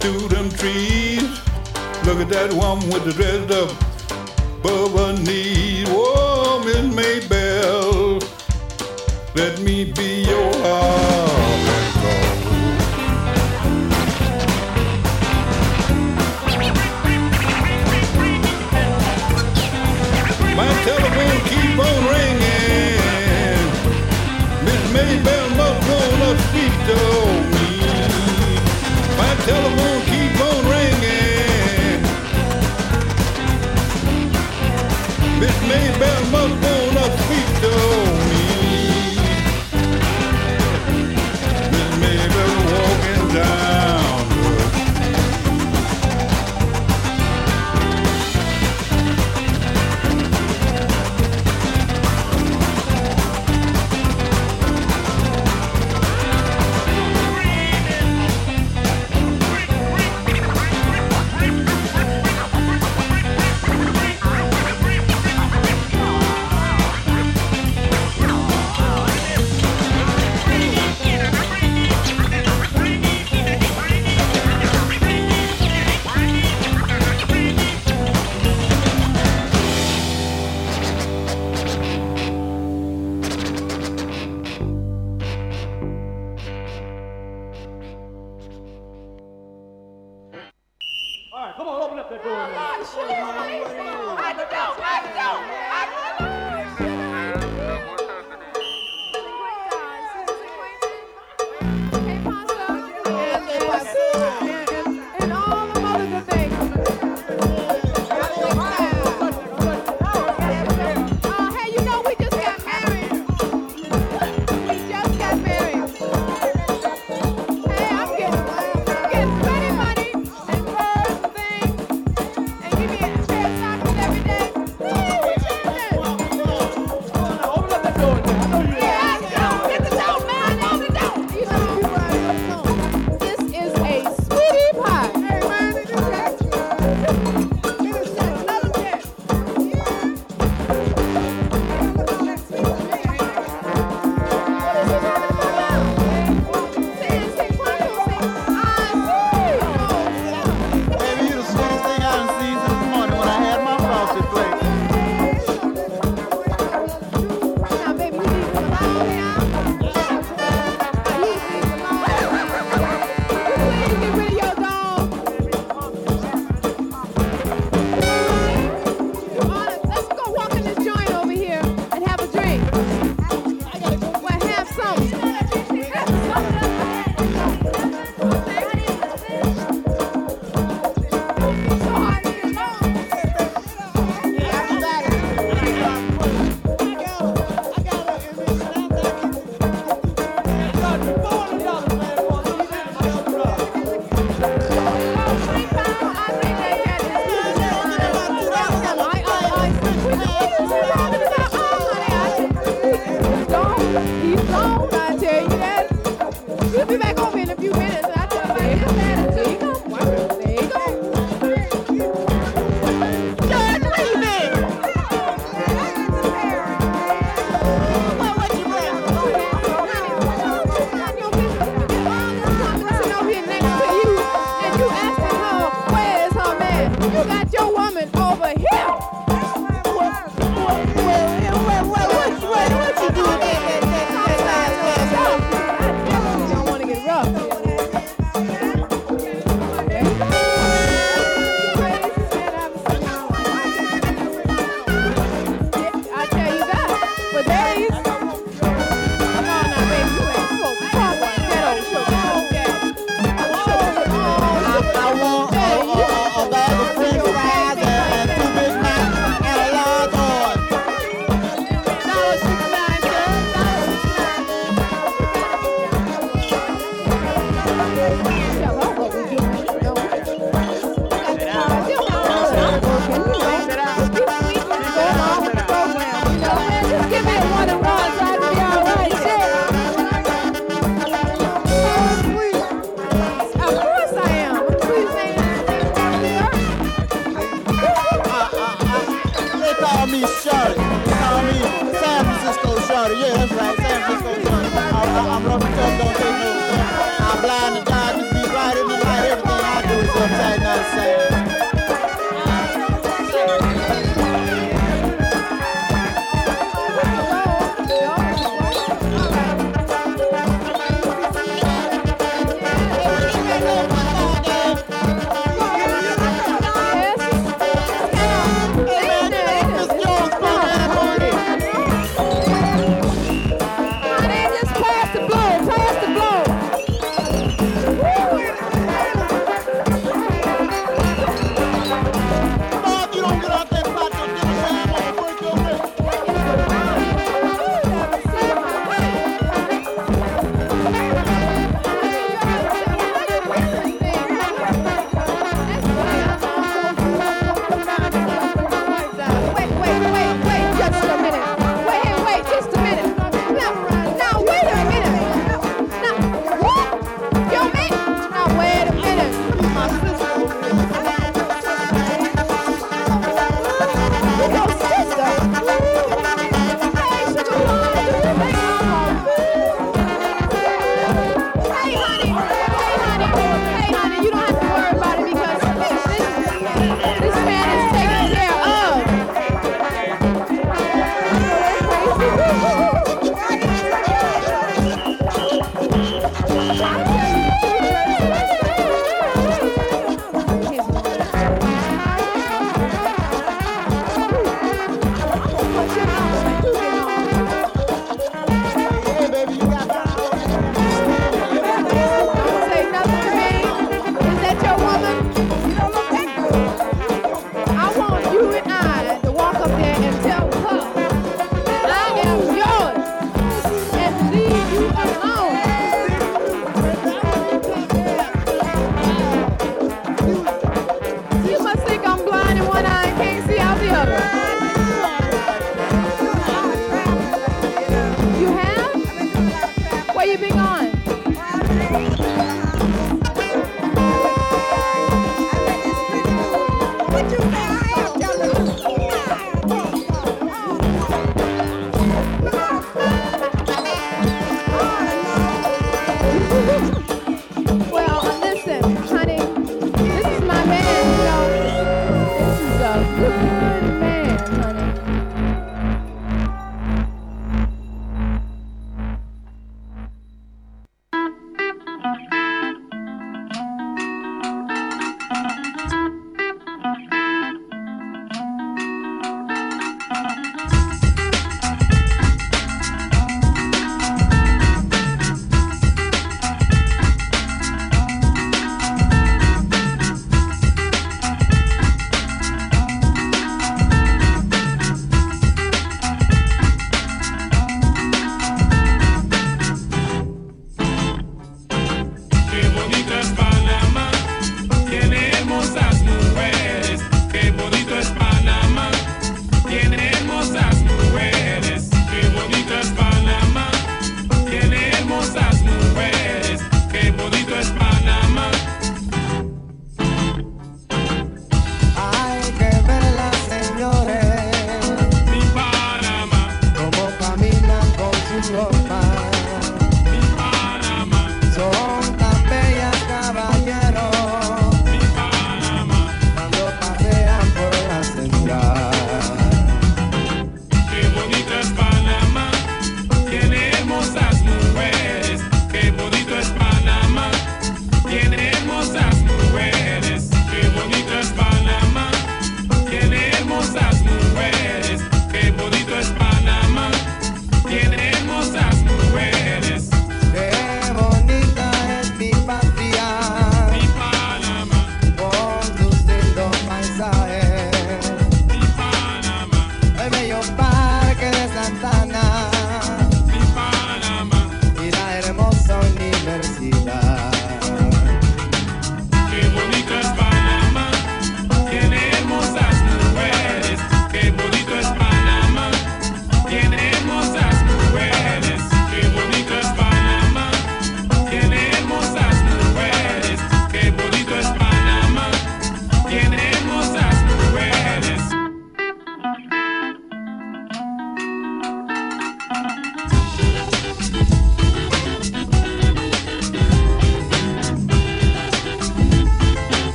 through 0.00 0.28
them 0.28 0.50
trees. 0.50 1.40
Look 2.04 2.20
at 2.20 2.28
that 2.30 2.52
one 2.52 2.78
with 2.90 3.04
the 3.04 3.12
dressed 3.12 3.50
up 3.52 3.70
Bubba 4.62 5.16
her 5.16 5.22
knees. 5.22 5.88
Whoa, 5.88 6.62
Miss 6.64 6.86
Maybell, 6.94 8.22
let 9.34 9.60
me 9.60 9.84
be 9.92 10.24
your 10.24 10.55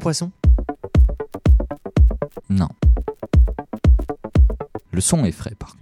poisson 0.00 0.32
Non. 2.48 2.68
Le 4.90 5.00
son 5.00 5.24
est 5.24 5.30
frais 5.30 5.54
par 5.56 5.76
contre. 5.76 5.79